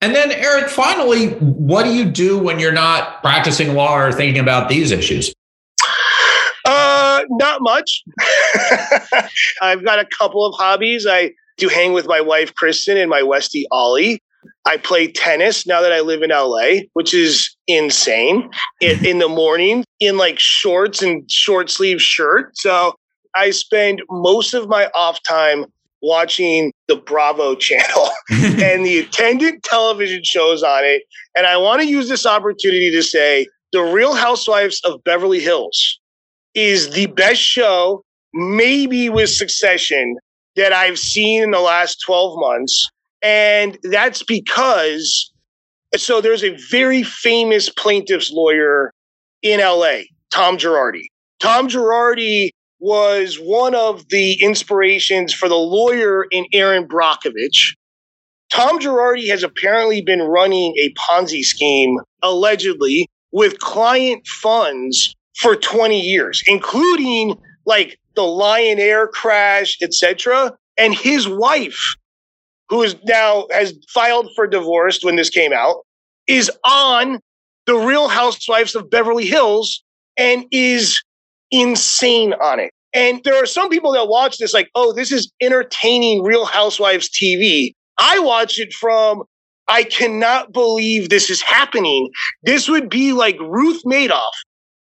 And 0.00 0.14
then, 0.14 0.32
Eric, 0.32 0.68
finally, 0.68 1.28
what 1.28 1.84
do 1.84 1.92
you 1.92 2.04
do 2.04 2.38
when 2.38 2.58
you're 2.58 2.72
not 2.72 3.22
practicing 3.22 3.74
law 3.74 3.96
or 3.96 4.12
thinking 4.12 4.40
about 4.40 4.68
these 4.68 4.90
issues? 4.90 5.32
Uh, 6.64 7.22
not 7.30 7.60
much. 7.60 8.02
I've 9.60 9.84
got 9.84 9.98
a 9.98 10.06
couple 10.06 10.44
of 10.44 10.54
hobbies. 10.56 11.06
I 11.08 11.32
do 11.56 11.68
hang 11.68 11.92
with 11.92 12.06
my 12.06 12.20
wife, 12.20 12.54
Kristen, 12.54 12.96
and 12.96 13.10
my 13.10 13.20
Westie, 13.20 13.64
Ollie. 13.70 14.20
I 14.64 14.76
play 14.76 15.10
tennis 15.10 15.66
now 15.66 15.80
that 15.80 15.92
I 15.92 16.00
live 16.00 16.22
in 16.22 16.30
LA, 16.30 16.82
which 16.94 17.14
is 17.14 17.56
insane. 17.66 18.50
In, 18.80 19.04
in 19.04 19.18
the 19.18 19.28
morning, 19.28 19.84
in 20.00 20.16
like 20.16 20.38
shorts 20.38 21.02
and 21.02 21.28
short 21.30 21.70
sleeve 21.70 22.00
shirt. 22.00 22.56
So 22.56 22.94
I 23.34 23.50
spend 23.50 24.02
most 24.10 24.54
of 24.54 24.68
my 24.68 24.88
off 24.94 25.22
time 25.22 25.66
watching 26.02 26.72
the 26.88 26.96
Bravo 26.96 27.54
channel 27.54 28.10
and 28.30 28.84
the 28.84 28.98
attendant 28.98 29.62
television 29.62 30.22
shows 30.24 30.62
on 30.62 30.84
it. 30.84 31.02
And 31.36 31.46
I 31.46 31.56
want 31.56 31.80
to 31.80 31.88
use 31.88 32.08
this 32.08 32.26
opportunity 32.26 32.90
to 32.90 33.02
say 33.02 33.46
The 33.72 33.82
Real 33.82 34.14
Housewives 34.14 34.80
of 34.84 35.02
Beverly 35.04 35.40
Hills 35.40 36.00
is 36.54 36.90
the 36.90 37.06
best 37.06 37.40
show, 37.40 38.04
maybe 38.34 39.08
with 39.08 39.30
succession, 39.30 40.16
that 40.56 40.72
I've 40.72 40.98
seen 40.98 41.42
in 41.42 41.50
the 41.52 41.60
last 41.60 42.02
12 42.04 42.34
months. 42.36 42.90
And 43.22 43.78
that's 43.84 44.22
because, 44.22 45.32
so 45.96 46.20
there's 46.20 46.44
a 46.44 46.56
very 46.70 47.04
famous 47.04 47.70
plaintiff's 47.70 48.30
lawyer 48.30 48.92
in 49.42 49.60
LA, 49.60 50.00
Tom 50.30 50.58
Girardi. 50.58 51.06
Tom 51.40 51.68
Girardi 51.68 52.50
was 52.82 53.36
one 53.36 53.76
of 53.76 54.08
the 54.08 54.32
inspirations 54.42 55.32
for 55.32 55.48
the 55.48 55.54
lawyer 55.54 56.24
in 56.32 56.44
Erin 56.52 56.88
Brockovich. 56.88 57.76
Tom 58.50 58.80
Girardi 58.80 59.28
has 59.28 59.44
apparently 59.44 60.02
been 60.02 60.20
running 60.20 60.74
a 60.76 60.92
Ponzi 60.94 61.42
scheme, 61.42 62.00
allegedly, 62.24 63.08
with 63.30 63.60
client 63.60 64.26
funds 64.26 65.14
for 65.36 65.54
20 65.54 66.00
years, 66.00 66.42
including 66.48 67.38
like 67.66 68.00
the 68.16 68.24
Lion 68.24 68.80
Air 68.80 69.06
crash, 69.06 69.78
etc. 69.80 70.52
And 70.76 70.92
his 70.92 71.28
wife, 71.28 71.94
who 72.68 72.82
is 72.82 72.96
now 73.04 73.46
has 73.52 73.74
filed 73.90 74.28
for 74.34 74.48
divorce 74.48 75.04
when 75.04 75.14
this 75.14 75.30
came 75.30 75.52
out, 75.52 75.84
is 76.26 76.50
on 76.64 77.20
the 77.66 77.76
Real 77.76 78.08
Housewives 78.08 78.74
of 78.74 78.90
Beverly 78.90 79.26
Hills 79.26 79.84
and 80.16 80.46
is 80.50 81.00
insane 81.52 82.32
on 82.34 82.58
it. 82.58 82.70
And 82.94 83.22
there 83.24 83.40
are 83.40 83.46
some 83.46 83.68
people 83.68 83.92
that 83.92 84.08
watch 84.08 84.38
this 84.38 84.52
like, 84.52 84.68
oh, 84.74 84.92
this 84.92 85.12
is 85.12 85.30
entertaining 85.40 86.22
Real 86.22 86.44
Housewives 86.44 87.08
TV. 87.08 87.72
I 87.98 88.18
watch 88.18 88.58
it 88.58 88.72
from, 88.72 89.22
I 89.68 89.84
cannot 89.84 90.52
believe 90.52 91.08
this 91.08 91.30
is 91.30 91.40
happening. 91.40 92.10
This 92.42 92.68
would 92.68 92.90
be 92.90 93.12
like 93.12 93.38
Ruth 93.40 93.82
Madoff 93.84 94.32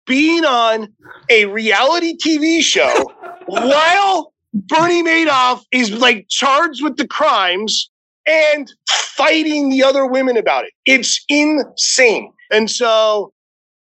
being 0.06 0.44
on 0.44 0.90
a 1.30 1.46
reality 1.46 2.18
TV 2.18 2.62
show 2.62 3.06
while 3.46 4.34
Bernie 4.54 5.04
Madoff 5.04 5.62
is 5.72 5.92
like 5.92 6.26
charged 6.30 6.84
with 6.84 6.98
the 6.98 7.08
crimes 7.08 7.90
and 8.28 8.72
fighting 8.90 9.70
the 9.70 9.84
other 9.84 10.06
women 10.06 10.36
about 10.36 10.66
it. 10.66 10.74
It's 10.86 11.24
insane. 11.30 12.32
And 12.52 12.70
so 12.70 13.32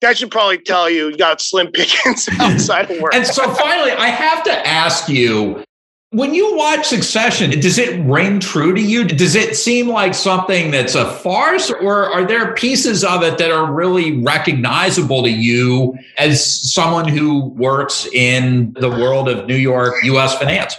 that 0.07 0.16
should 0.16 0.31
probably 0.31 0.59
tell 0.59 0.88
you 0.88 1.09
you 1.09 1.16
got 1.16 1.40
slim 1.40 1.66
pickings 1.73 2.29
outside 2.38 2.90
of 2.90 3.01
work. 3.01 3.14
and 3.14 3.27
so 3.27 3.53
finally, 3.55 3.90
I 3.92 4.09
have 4.09 4.42
to 4.45 4.66
ask 4.66 5.09
you 5.09 5.64
when 6.11 6.33
you 6.33 6.57
watch 6.57 6.87
Succession, 6.87 7.51
does 7.61 7.79
it 7.79 8.01
ring 8.07 8.38
true 8.38 8.73
to 8.73 8.81
you? 8.81 9.05
Does 9.05 9.35
it 9.35 9.57
seem 9.57 9.88
like 9.88 10.14
something 10.14 10.71
that's 10.71 10.95
a 10.95 11.12
farce, 11.16 11.71
or 11.71 12.05
are 12.11 12.25
there 12.25 12.55
pieces 12.55 13.03
of 13.03 13.23
it 13.23 13.38
that 13.38 13.51
are 13.51 13.71
really 13.71 14.23
recognizable 14.23 15.25
to 15.25 15.31
you 15.31 15.99
as 16.16 16.73
someone 16.73 17.09
who 17.09 17.47
works 17.51 18.07
in 18.07 18.73
the 18.75 18.88
world 18.88 19.29
of 19.29 19.47
New 19.47 19.57
York 19.57 19.97
US 20.05 20.38
finance? 20.38 20.77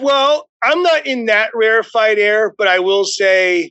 Well, 0.00 0.48
I'm 0.62 0.82
not 0.82 1.06
in 1.06 1.26
that 1.26 1.50
rarefied 1.52 2.18
air, 2.18 2.54
but 2.56 2.68
I 2.68 2.78
will 2.78 3.04
say 3.04 3.70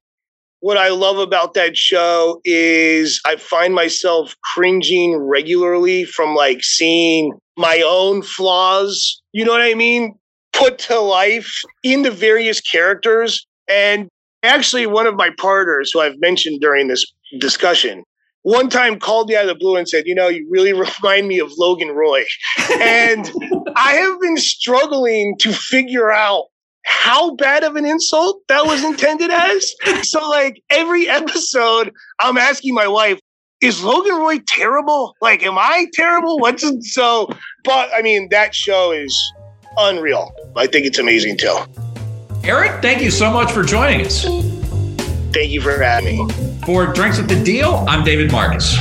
what 0.60 0.78
I 0.78 0.89
love 0.89 1.17
about 1.17 1.54
that 1.54 1.78
show 1.78 2.41
is 2.43 3.22
I 3.26 3.36
find 3.36 3.74
myself 3.74 4.36
cringing 4.54 5.17
regularly 5.17 6.06
from 6.06 6.36
like 6.36 6.63
seeing 6.63 7.34
my 7.58 7.84
own 7.86 8.22
flaws. 8.22 9.22
You 9.34 9.46
know 9.46 9.52
what 9.52 9.62
I 9.62 9.74
mean? 9.74 10.17
Put 10.54 10.80
to 10.80 11.00
life 11.00 11.62
in 11.84 12.02
the 12.02 12.12
various 12.12 12.60
characters. 12.60 13.46
And 13.70 14.10
actually, 14.43 14.88
one 14.88 15.06
of 15.06 15.15
my 15.15 15.30
partners 15.38 15.91
who 15.93 16.02
I've 16.02 16.20
mentioned 16.20 16.62
during 16.62 16.88
this 16.88 17.06
discussion 17.39 18.04
one 18.48 18.70
time 18.70 18.98
called 18.98 19.28
me 19.28 19.36
out 19.36 19.41
of 19.41 19.50
the 19.50 19.56
blue 19.56 19.76
and 19.76 19.89
said, 19.89 20.06
You 20.08 20.15
know, 20.15 20.30
you 20.30 20.48
really 20.50 20.72
remind 21.04 21.28
me 21.28 21.39
of 21.39 21.52
Logan 21.58 21.89
Roy. 21.89 22.24
and 22.80 23.30
I 23.76 23.93
have 23.93 24.22
been 24.22 24.38
struggling 24.38 25.36
to 25.39 25.52
figure 25.52 26.13
out 26.13 26.46
how 26.88 27.36
bad 27.36 27.63
of 27.63 27.76
an 27.76 27.86
insult 27.86 28.41
that 28.47 28.65
was 28.65 28.84
intended 28.84 29.30
as. 29.30 29.76
So, 30.04 30.28
like, 30.30 30.62
every 30.69 31.10
episode, 31.10 31.91
I'm 32.19 32.38
asking 32.38 32.73
my 32.73 32.88
wife, 32.88 33.19
is 33.62 33.84
Logan 33.84 34.15
Roy 34.15 34.39
terrible? 34.47 35.15
Like, 35.21 35.43
am 35.43 35.58
I 35.58 35.88
terrible? 35.93 36.39
What's 36.39 36.63
it? 36.63 36.76
So, 36.84 37.28
but 37.63 37.89
I 37.93 38.02
mean, 38.02 38.30
that 38.30 38.56
show 38.56 38.91
is 38.91 39.34
unreal. 39.78 40.32
I 40.56 40.67
think 40.67 40.86
it's 40.86 41.00
amazing 41.00 41.38
too. 41.38 41.58
Eric, 42.43 42.82
thank 42.82 43.02
you 43.02 43.12
so 43.12 43.30
much 43.32 43.52
for 43.52 43.63
joining 43.63 44.06
us. 44.06 44.23
Thank 45.34 45.52
you 45.52 45.62
for 45.62 45.78
having 45.78 46.28
me. 46.28 46.34
For 46.65 46.88
Drinks 46.88 47.17
with 47.17 47.28
the 47.28 47.43
Deal, 47.43 47.84
I'm 47.88 48.04
David 48.04 48.32
Marcus. 48.32 48.78